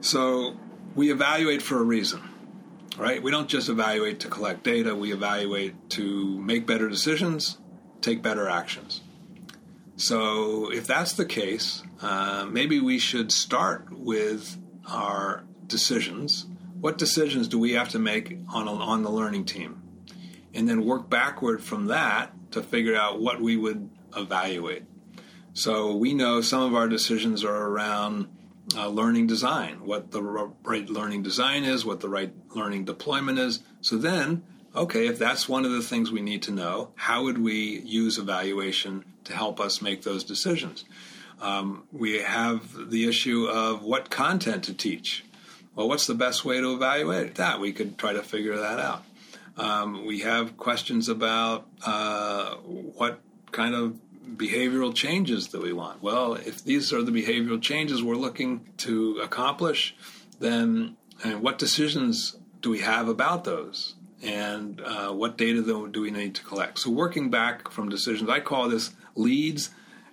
So 0.02 0.56
we 0.96 1.12
evaluate 1.12 1.62
for 1.62 1.80
a 1.80 1.84
reason, 1.84 2.22
right? 3.00 3.24
We 3.24 3.32
don't 3.32 3.48
just 3.48 3.70
evaluate 3.70 4.20
to 4.22 4.28
collect 4.28 4.64
data. 4.64 4.94
We 4.94 5.14
evaluate 5.14 5.90
to 5.92 6.38
make 6.40 6.68
better 6.68 6.90
decisions, 6.90 7.58
take 8.02 8.22
better 8.22 8.50
actions. 8.50 9.02
So, 9.96 10.72
if 10.72 10.86
that's 10.86 11.14
the 11.14 11.26
case, 11.26 11.84
uh, 12.02 12.46
maybe 12.50 12.80
we 12.80 13.00
should 13.00 13.32
start 13.32 13.88
with 13.92 14.58
our 14.88 15.44
decisions. 15.68 16.46
What 16.80 16.98
decisions 16.98 17.48
do 17.48 17.60
we 17.60 17.74
have 17.74 17.90
to 17.90 18.00
make 18.00 18.38
on, 18.54 18.68
a, 18.68 18.74
on 18.74 19.04
the 19.04 19.10
learning 19.10 19.46
team? 19.46 19.82
And 20.54 20.68
then 20.68 20.86
work 20.86 21.10
backward 21.10 21.62
from 21.62 21.88
that 21.88 22.34
to 22.52 22.64
figure 22.64 22.96
out 22.96 23.20
what 23.20 23.42
we 23.42 23.58
would 23.58 23.90
evaluate. 24.16 24.84
So, 25.54 25.96
we 25.96 26.14
know 26.14 26.42
some 26.42 26.62
of 26.62 26.76
our 26.76 26.88
decisions 26.88 27.44
are 27.44 27.68
around 27.68 28.30
uh, 28.76 28.88
learning 28.88 29.28
design, 29.28 29.86
what 29.86 30.12
the 30.12 30.22
right 30.22 30.90
learning 30.90 31.24
design 31.24 31.64
is, 31.64 31.86
what 31.86 32.00
the 32.00 32.10
right 32.10 32.34
learning 32.56 32.86
deployment 32.86 33.40
is. 33.40 33.62
So, 33.82 33.98
then 33.98 34.44
okay, 34.76 35.08
if 35.08 35.18
that's 35.18 35.50
one 35.50 35.66
of 35.66 35.72
the 35.72 35.82
things 35.82 36.12
we 36.12 36.22
need 36.22 36.44
to 36.44 36.52
know, 36.52 36.92
how 36.96 37.24
would 37.24 37.38
we 37.38 37.80
use 37.80 38.18
evaluation 38.18 39.06
to 39.24 39.34
help 39.34 39.60
us 39.60 39.82
make 39.82 40.04
those 40.04 40.24
decisions? 40.24 40.86
Um, 41.42 41.84
we 41.92 42.20
have 42.20 42.90
the 42.90 43.08
issue 43.08 43.46
of 43.46 43.84
what 43.84 44.10
content 44.10 44.64
to 44.66 44.74
teach. 44.74 45.26
Well, 45.76 45.88
what's 45.88 46.08
the 46.08 46.16
best 46.16 46.44
way 46.44 46.60
to 46.60 46.74
evaluate 46.74 47.36
that? 47.36 47.60
We 47.60 47.72
could 47.72 47.98
try 47.98 48.14
to 48.14 48.22
figure 48.22 48.58
that 48.58 48.80
out. 48.80 49.04
Um, 49.58 50.06
we 50.06 50.20
have 50.20 50.58
questions 50.58 51.10
about 51.10 51.68
uh, 51.86 52.56
what 52.56 53.22
kind 53.52 53.76
of 53.76 53.98
behavioral 54.36 54.94
changes 54.94 55.50
that 55.50 55.62
we 55.62 55.74
want. 55.74 56.02
Well, 56.02 56.34
if 56.34 56.64
these 56.64 56.94
are 56.94 57.02
the 57.02 57.12
behavioral 57.12 57.62
changes 57.62 58.04
we're 58.04 58.16
looking 58.16 58.68
to 58.78 59.20
accomplish, 59.24 59.96
then 60.40 60.98
and 61.24 61.42
what 61.42 61.58
decisions 61.58 62.38
do 62.62 62.70
we 62.70 62.80
have 62.80 63.08
about 63.10 63.44
those? 63.44 63.96
and 64.22 64.82
uh, 64.82 65.12
what 65.12 65.38
data 65.38 65.62
do 65.64 66.02
we 66.02 66.12
need 66.12 66.36
to 66.36 66.44
collect. 66.44 66.80
So, 66.80 66.90
working 66.90 67.30
back 67.30 67.72
from 67.72 67.90
decisions, 67.90 68.30
I 68.30 68.40
call 68.40 68.70
this 68.70 68.92
LEADS, 69.16 69.70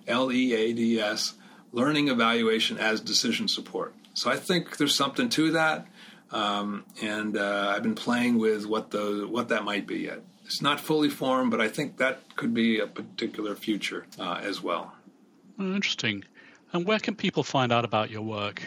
L 0.07 0.31
E 0.31 0.53
A 0.53 0.73
D 0.73 0.99
S, 0.99 1.33
learning 1.71 2.07
evaluation 2.07 2.77
as 2.77 3.01
decision 3.01 3.47
support. 3.47 3.93
So, 4.13 4.31
I 4.31 4.37
think 4.37 4.77
there's 4.77 4.95
something 4.95 5.29
to 5.29 5.51
that, 5.51 5.87
um, 6.31 6.85
and 7.01 7.37
uh, 7.37 7.73
I've 7.75 7.83
been 7.83 7.95
playing 7.95 8.37
with 8.37 8.65
what 8.65 8.91
the 8.91 9.27
what 9.29 9.49
that 9.49 9.63
might 9.63 9.87
be 9.87 9.99
yet. 9.99 10.21
It's 10.47 10.61
not 10.61 10.79
fully 10.79 11.09
formed, 11.09 11.51
but 11.51 11.59
I 11.59 11.67
think 11.67 11.97
that 11.97 12.37
could 12.37 12.53
be 12.53 12.79
a 12.79 12.87
particular 12.87 13.53
future 13.53 14.05
uh, 14.17 14.39
as 14.41 14.63
well. 14.63 14.93
Oh, 15.59 15.73
interesting. 15.73 16.23
And 16.71 16.85
where 16.85 16.99
can 16.99 17.15
people 17.15 17.43
find 17.43 17.73
out 17.73 17.83
about 17.83 18.09
your 18.09 18.21
work? 18.21 18.63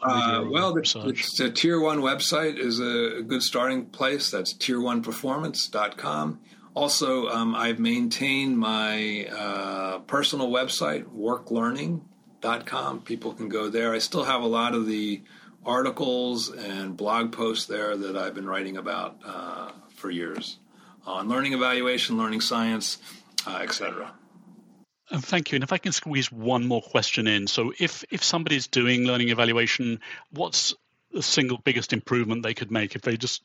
Uh, 0.00 0.44
well, 0.48 0.72
the, 0.72 1.16
the, 1.36 1.50
Tier 1.50 1.80
1 1.80 1.98
website 1.98 2.58
is 2.58 2.78
a 2.78 3.22
good 3.22 3.42
starting 3.42 3.86
place. 3.86 4.30
That's 4.30 4.54
tier1performance.com. 4.54 6.38
Also, 6.74 7.26
um, 7.26 7.56
I've 7.56 7.80
maintained 7.80 8.56
my 8.56 9.26
uh, 9.26 9.98
personal 10.00 10.48
website, 10.48 11.06
worklearning.com. 11.06 13.00
People 13.00 13.32
can 13.32 13.48
go 13.48 13.68
there. 13.68 13.92
I 13.92 13.98
still 13.98 14.22
have 14.22 14.42
a 14.42 14.46
lot 14.46 14.76
of 14.76 14.86
the 14.86 15.22
articles 15.66 16.50
and 16.50 16.96
blog 16.96 17.32
posts 17.32 17.66
there 17.66 17.96
that 17.96 18.16
I've 18.16 18.34
been 18.36 18.46
writing 18.46 18.76
about 18.76 19.16
uh, 19.26 19.72
for 19.96 20.08
years 20.08 20.58
on 21.08 21.28
learning 21.28 21.52
evaluation, 21.52 22.18
learning 22.18 22.40
science, 22.40 22.98
uh, 23.46 23.58
etc. 23.62 24.12
And 25.10 25.24
thank 25.24 25.50
you. 25.50 25.56
And 25.56 25.64
if 25.64 25.72
I 25.72 25.78
can 25.78 25.92
squeeze 25.92 26.30
one 26.30 26.66
more 26.66 26.82
question 26.82 27.26
in. 27.26 27.46
So 27.46 27.72
if 27.78 28.04
if 28.10 28.22
somebody's 28.22 28.66
doing 28.66 29.04
learning 29.04 29.30
evaluation, 29.30 30.00
what's 30.30 30.74
the 31.12 31.22
single 31.22 31.58
biggest 31.58 31.92
improvement 31.92 32.42
they 32.42 32.54
could 32.54 32.70
make 32.70 32.94
if 32.94 33.02
they 33.02 33.16
just 33.16 33.42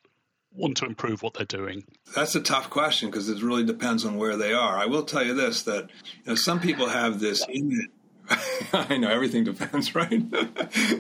want 0.52 0.78
to 0.78 0.86
improve 0.86 1.24
what 1.24 1.34
they're 1.34 1.46
doing? 1.46 1.84
That's 2.16 2.36
a 2.36 2.42
tough 2.42 2.70
question 2.70 3.10
because 3.10 3.30
it 3.30 3.42
really 3.42 3.64
depends 3.64 4.06
on 4.06 4.18
where 4.18 4.36
they 4.36 4.54
are. 4.54 4.78
I 4.78 4.86
will 4.86 5.04
tell 5.04 5.24
you 5.24 5.34
this 5.34 5.64
that 5.64 5.90
you 6.26 6.32
know 6.32 6.36
some 6.36 6.60
people 6.60 6.90
have 6.90 7.20
this 7.20 7.46
image 7.50 7.90
I 8.74 8.98
know 8.98 9.10
everything 9.10 9.44
depends, 9.44 9.96
right? 9.96 10.24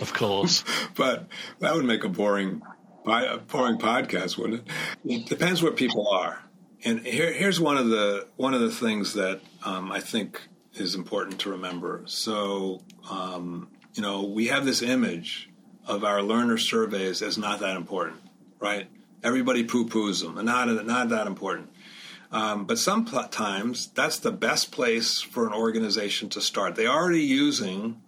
of 0.01 0.13
course. 0.13 0.63
but 0.95 1.27
that 1.59 1.73
would 1.73 1.85
make 1.85 2.03
a 2.03 2.09
boring, 2.09 2.61
a 3.05 3.37
boring 3.37 3.77
podcast, 3.77 4.37
wouldn't 4.37 4.61
it? 4.61 4.67
It 5.05 5.25
depends 5.27 5.61
where 5.61 5.71
people 5.71 6.07
are, 6.09 6.43
and 6.85 6.99
here, 7.05 7.31
here's 7.31 7.59
one 7.59 7.77
of 7.77 7.87
the 7.87 8.27
one 8.35 8.53
of 8.53 8.61
the 8.61 8.71
things 8.71 9.13
that 9.13 9.41
um, 9.63 9.91
I 9.91 9.99
think 9.99 10.41
is 10.73 10.95
important 10.95 11.39
to 11.39 11.51
remember. 11.51 12.03
So, 12.05 12.81
um, 13.09 13.69
you 13.93 14.01
know, 14.01 14.23
we 14.23 14.47
have 14.47 14.65
this 14.65 14.81
image 14.81 15.49
of 15.85 16.03
our 16.03 16.21
learner 16.21 16.57
surveys 16.57 17.21
as 17.21 17.37
not 17.37 17.59
that 17.59 17.75
important, 17.77 18.21
right? 18.59 18.87
Everybody 19.23 19.63
poo 19.63 19.87
poos 19.87 20.21
them, 20.21 20.37
and 20.37 20.45
not, 20.45 20.85
not 20.85 21.09
that 21.09 21.27
important. 21.27 21.69
Um, 22.31 22.65
but 22.65 22.79
sometimes 22.79 23.87
that's 23.87 24.17
the 24.17 24.31
best 24.31 24.71
place 24.71 25.21
for 25.21 25.45
an 25.45 25.53
organization 25.53 26.29
to 26.29 26.41
start. 26.41 26.75
They're 26.75 26.87
already 26.87 27.21
using, 27.21 28.01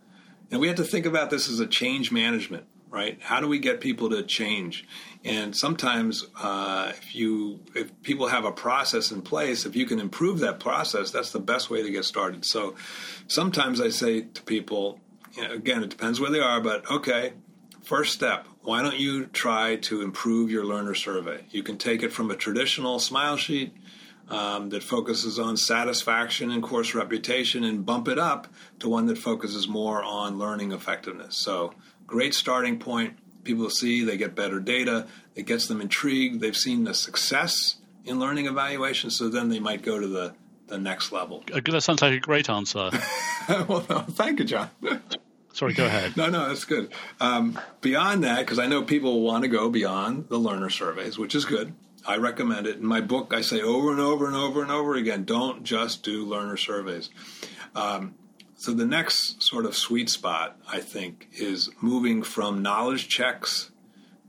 and 0.49 0.59
we 0.59 0.67
have 0.67 0.77
to 0.77 0.83
think 0.83 1.05
about 1.05 1.29
this 1.29 1.47
as 1.47 1.59
a 1.59 1.67
change 1.67 2.11
management, 2.11 2.65
right? 2.95 3.19
How 3.21 3.41
do 3.41 3.47
we 3.49 3.59
get 3.59 3.81
people 3.81 4.09
to 4.11 4.23
change? 4.23 4.87
And 5.25 5.53
sometimes, 5.55 6.25
uh, 6.41 6.93
if 6.95 7.13
you 7.13 7.59
if 7.75 8.01
people 8.03 8.27
have 8.27 8.45
a 8.45 8.53
process 8.53 9.11
in 9.11 9.21
place, 9.21 9.65
if 9.65 9.75
you 9.75 9.85
can 9.85 9.99
improve 9.99 10.39
that 10.39 10.61
process, 10.61 11.11
that's 11.11 11.31
the 11.31 11.41
best 11.41 11.69
way 11.69 11.83
to 11.83 11.91
get 11.91 12.05
started. 12.05 12.45
So, 12.45 12.75
sometimes 13.27 13.81
I 13.81 13.89
say 13.89 14.21
to 14.21 14.41
people, 14.43 14.99
you 15.33 15.43
know, 15.43 15.51
again, 15.51 15.83
it 15.83 15.89
depends 15.89 16.21
where 16.21 16.31
they 16.31 16.39
are, 16.39 16.61
but 16.61 16.89
okay, 16.89 17.33
first 17.83 18.13
step. 18.13 18.47
Why 18.61 18.81
don't 18.81 18.97
you 18.97 19.25
try 19.25 19.75
to 19.75 20.01
improve 20.01 20.49
your 20.49 20.63
learner 20.63 20.95
survey? 20.95 21.43
You 21.51 21.63
can 21.63 21.77
take 21.77 22.01
it 22.01 22.13
from 22.13 22.31
a 22.31 22.35
traditional 22.35 22.99
smile 22.99 23.35
sheet 23.35 23.73
um, 24.29 24.69
that 24.69 24.83
focuses 24.83 25.37
on 25.37 25.57
satisfaction 25.57 26.49
and 26.49 26.63
course 26.63 26.95
reputation 26.95 27.63
and 27.63 27.85
bump 27.85 28.07
it 28.07 28.17
up 28.17 28.47
to 28.79 28.89
one 28.89 29.05
that 29.07 29.17
focuses 29.17 29.67
more 29.67 30.01
on 30.01 30.39
learning 30.39 30.71
effectiveness. 30.71 31.35
So, 31.35 31.73
great 32.07 32.33
starting 32.33 32.79
point 32.79 33.17
people 33.45 33.69
see, 33.69 34.03
they 34.03 34.17
get 34.17 34.35
better 34.35 34.59
data, 34.59 35.07
it 35.35 35.45
gets 35.45 35.67
them 35.67 35.79
intrigued, 35.79 36.41
they've 36.41 36.57
seen 36.57 36.83
the 36.83 36.93
success 36.93 37.77
in 38.03 38.19
learning 38.19 38.47
evaluation, 38.47 39.09
so 39.09 39.29
then 39.29 39.47
they 39.47 39.59
might 39.59 39.81
go 39.81 39.99
to 39.99 40.07
the, 40.07 40.33
the 40.67 40.77
next 40.77 41.13
level. 41.13 41.43
Uh, 41.53 41.61
that 41.63 41.81
sounds 41.81 42.01
like 42.01 42.13
a 42.13 42.19
great 42.19 42.49
answer. 42.49 42.89
well, 43.67 43.81
thank 44.11 44.39
you, 44.39 44.45
John. 44.45 44.69
Sorry, 45.53 45.73
go 45.73 45.85
ahead. 45.85 46.17
No, 46.17 46.29
no, 46.29 46.49
that's 46.49 46.65
good. 46.65 46.91
Um, 47.21 47.57
beyond 47.79 48.25
that, 48.25 48.39
because 48.39 48.59
I 48.59 48.67
know 48.67 48.83
people 48.83 49.21
want 49.21 49.43
to 49.43 49.47
go 49.47 49.69
beyond 49.69 50.27
the 50.27 50.37
learner 50.37 50.69
surveys, 50.69 51.17
which 51.17 51.33
is 51.33 51.45
good. 51.45 51.73
I 52.05 52.17
recommend 52.17 52.67
it. 52.67 52.77
In 52.77 52.85
my 52.85 53.01
book, 53.01 53.33
I 53.33 53.41
say 53.41 53.61
over 53.61 53.91
and 53.91 53.99
over 53.99 54.27
and 54.27 54.35
over 54.35 54.61
and 54.61 54.71
over 54.71 54.95
again 54.95 55.23
don't 55.23 55.63
just 55.63 56.03
do 56.03 56.25
learner 56.25 56.57
surveys. 56.57 57.09
Um, 57.73 58.15
so 58.57 58.73
the 58.73 58.85
next 58.85 59.43
sort 59.43 59.65
of 59.65 59.75
sweet 59.75 60.09
spot, 60.09 60.57
I 60.71 60.79
think, 60.79 61.27
is 61.33 61.69
moving 61.81 62.23
from 62.23 62.61
knowledge 62.61 63.09
checks 63.09 63.71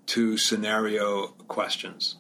to 0.06 0.36
scenario 0.36 1.28
questions. 1.48 2.16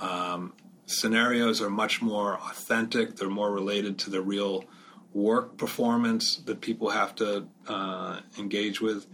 Um, 0.00 0.54
scenarios 0.86 1.60
are 1.60 1.70
much 1.70 2.00
more 2.00 2.38
authentic, 2.38 3.16
they're 3.16 3.28
more 3.28 3.52
related 3.52 3.98
to 4.00 4.10
the 4.10 4.22
real 4.22 4.64
work 5.12 5.56
performance 5.56 6.36
that 6.36 6.60
people 6.60 6.90
have 6.90 7.14
to 7.16 7.46
uh, 7.68 8.20
engage 8.38 8.80
with. 8.80 9.06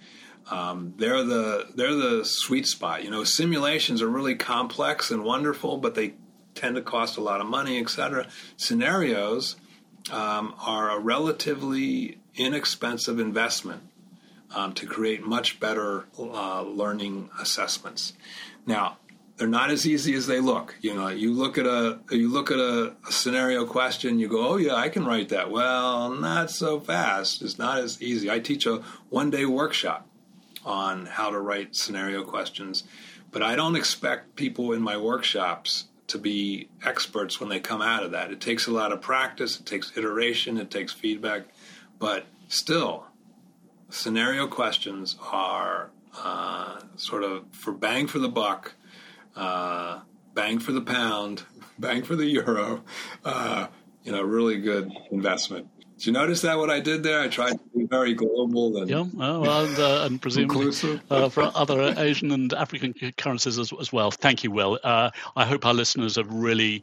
Um, 0.50 0.94
they're 0.96 1.22
the 1.22 1.68
they're 1.74 1.94
the 1.94 2.24
sweet 2.24 2.66
spot. 2.66 3.04
You 3.04 3.10
know, 3.10 3.24
simulations 3.24 4.02
are 4.02 4.08
really 4.08 4.34
complex 4.34 5.10
and 5.10 5.22
wonderful, 5.22 5.76
but 5.76 5.94
they 5.94 6.14
tend 6.54 6.76
to 6.76 6.82
cost 6.82 7.18
a 7.18 7.20
lot 7.20 7.40
of 7.40 7.46
money, 7.46 7.78
etc. 7.78 8.26
Scenarios 8.56 9.56
um, 10.10 10.54
are 10.60 10.90
a 10.90 10.98
relatively 10.98 12.18
inexpensive 12.34 13.18
investment 13.18 13.82
um, 14.54 14.72
to 14.74 14.86
create 14.86 15.26
much 15.26 15.60
better 15.60 16.06
uh, 16.18 16.62
learning 16.62 17.30
assessments. 17.38 18.14
Now, 18.66 18.98
they're 19.36 19.48
not 19.48 19.70
as 19.70 19.86
easy 19.86 20.14
as 20.14 20.26
they 20.26 20.38
look. 20.38 20.76
You 20.82 20.94
know, 20.94 21.08
you 21.08 21.32
look 21.32 21.56
at 21.56 21.64
a 21.64 21.98
you 22.10 22.28
look 22.28 22.50
at 22.50 22.58
a, 22.58 22.94
a, 23.08 23.12
scenario 23.12 23.64
question, 23.64 24.18
you 24.18 24.28
go, 24.28 24.46
"Oh 24.46 24.56
yeah, 24.56 24.74
I 24.74 24.90
can 24.90 25.06
write 25.06 25.30
that." 25.30 25.50
Well, 25.50 26.10
not 26.10 26.50
so 26.50 26.78
fast. 26.78 27.40
It's 27.40 27.58
not 27.58 27.78
as 27.78 28.02
easy. 28.02 28.30
I 28.30 28.38
teach 28.38 28.66
a 28.66 28.82
one 29.08 29.30
day 29.30 29.46
workshop 29.46 30.06
on 30.62 31.06
how 31.06 31.30
to 31.30 31.38
write 31.38 31.74
scenario 31.74 32.22
questions, 32.22 32.84
but 33.32 33.42
I 33.42 33.56
don't 33.56 33.76
expect 33.76 34.36
people 34.36 34.74
in 34.74 34.82
my 34.82 34.98
workshops 34.98 35.84
to 36.10 36.18
be 36.18 36.68
experts 36.84 37.38
when 37.40 37.48
they 37.48 37.60
come 37.60 37.80
out 37.80 38.02
of 38.02 38.10
that. 38.10 38.30
It 38.32 38.40
takes 38.40 38.66
a 38.66 38.72
lot 38.72 38.92
of 38.92 39.00
practice, 39.00 39.58
it 39.58 39.66
takes 39.66 39.96
iteration, 39.96 40.58
it 40.58 40.70
takes 40.70 40.92
feedback, 40.92 41.42
but 41.98 42.26
still, 42.48 43.06
scenario 43.90 44.46
questions 44.46 45.16
are 45.32 45.90
uh, 46.18 46.80
sort 46.96 47.22
of 47.22 47.44
for 47.52 47.72
bang 47.72 48.06
for 48.06 48.18
the 48.18 48.28
buck, 48.28 48.74
uh, 49.36 50.00
bang 50.34 50.58
for 50.58 50.72
the 50.72 50.80
pound, 50.80 51.44
bang 51.78 52.02
for 52.02 52.16
the 52.16 52.26
euro. 52.26 52.82
Uh, 53.24 53.68
you 54.02 54.12
know, 54.12 54.22
really 54.22 54.58
good 54.60 54.90
investment. 55.10 55.68
Did 56.00 56.06
you 56.06 56.12
notice 56.14 56.40
that 56.40 56.56
what 56.56 56.70
I 56.70 56.80
did 56.80 57.02
there? 57.02 57.20
I 57.20 57.28
tried 57.28 57.52
to 57.52 57.60
be 57.76 57.84
very 57.84 58.14
global 58.14 58.74
and 58.78 58.88
yeah, 58.88 59.04
well, 59.12 59.66
and, 59.66 59.78
uh, 59.78 60.06
and 60.06 60.22
presumably 60.22 60.72
uh, 61.10 61.28
for 61.28 61.52
other 61.54 61.94
Asian 61.98 62.30
and 62.30 62.54
African 62.54 62.94
currencies 63.18 63.58
as, 63.58 63.70
as 63.78 63.92
well. 63.92 64.10
Thank 64.10 64.42
you, 64.42 64.50
Will. 64.50 64.78
Uh, 64.82 65.10
I 65.36 65.44
hope 65.44 65.66
our 65.66 65.74
listeners 65.74 66.16
have 66.16 66.32
really 66.32 66.82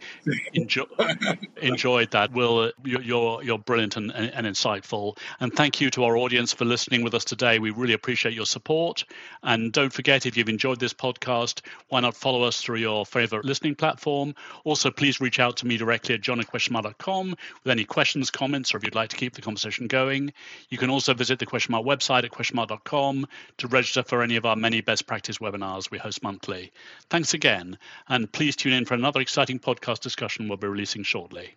enjoy, 0.54 0.84
enjoyed 1.64 2.12
that. 2.12 2.32
Will, 2.34 2.60
uh, 2.60 2.72
you're 2.84 3.42
you're 3.42 3.58
brilliant 3.58 3.98
and, 3.98 4.12
and, 4.12 4.46
insightful, 4.46 5.18
and 5.40 5.52
thank 5.52 5.82
you 5.82 5.90
to 5.90 6.04
our 6.04 6.16
audience 6.16 6.54
for 6.54 6.66
listening 6.66 7.02
with 7.02 7.16
us 7.16 7.24
today. 7.24 7.58
We 7.58 7.72
really 7.72 7.94
appreciate 7.94 8.36
your 8.36 8.46
support. 8.46 9.04
And 9.42 9.74
don't 9.74 9.92
forget, 9.92 10.28
if 10.28 10.38
you've 10.38 10.48
enjoyed 10.48 10.80
this 10.80 10.94
podcast, 10.94 11.62
why 11.90 12.02
not 12.02 12.16
follow 12.16 12.44
us 12.44 12.62
through 12.62 12.78
your 12.78 13.04
favorite 13.04 13.46
listening 13.46 13.74
platform? 13.74 14.36
Also, 14.64 14.92
please 14.92 15.20
reach 15.20 15.40
out 15.40 15.58
to 15.58 15.66
me 15.66 15.78
directly 15.78 16.14
at 16.14 16.22
john@questionmark.com 16.22 17.30
with 17.64 17.72
any 17.72 17.84
questions, 17.84 18.30
comments, 18.30 18.76
or 18.76 18.78
if 18.78 18.84
you'd 18.84 18.94
like 18.94 19.07
like 19.08 19.12
to 19.12 19.18
keep 19.18 19.36
the 19.36 19.42
conversation 19.42 19.88
going. 19.88 20.34
You 20.70 20.78
can 20.78 20.90
also 20.90 21.14
visit 21.14 21.40
the 21.40 21.46
Questionmark 21.46 21.86
website 21.86 22.26
at 22.26 22.32
questionmark.com 22.32 23.26
to 23.60 23.68
register 23.68 24.04
for 24.04 24.22
any 24.22 24.36
of 24.36 24.46
our 24.46 24.58
many 24.58 24.82
best 24.82 25.08
practice 25.08 25.38
webinars 25.38 25.90
we 25.90 25.98
host 25.98 26.22
monthly. 26.24 26.74
Thanks 27.10 27.34
again, 27.34 27.78
and 28.10 28.30
please 28.30 28.58
tune 28.58 28.74
in 28.74 28.84
for 28.84 28.96
another 28.96 29.22
exciting 29.22 29.60
podcast 29.60 30.02
discussion 30.02 30.50
we'll 30.50 30.58
be 30.58 30.68
releasing 30.68 31.04
shortly. 31.04 31.56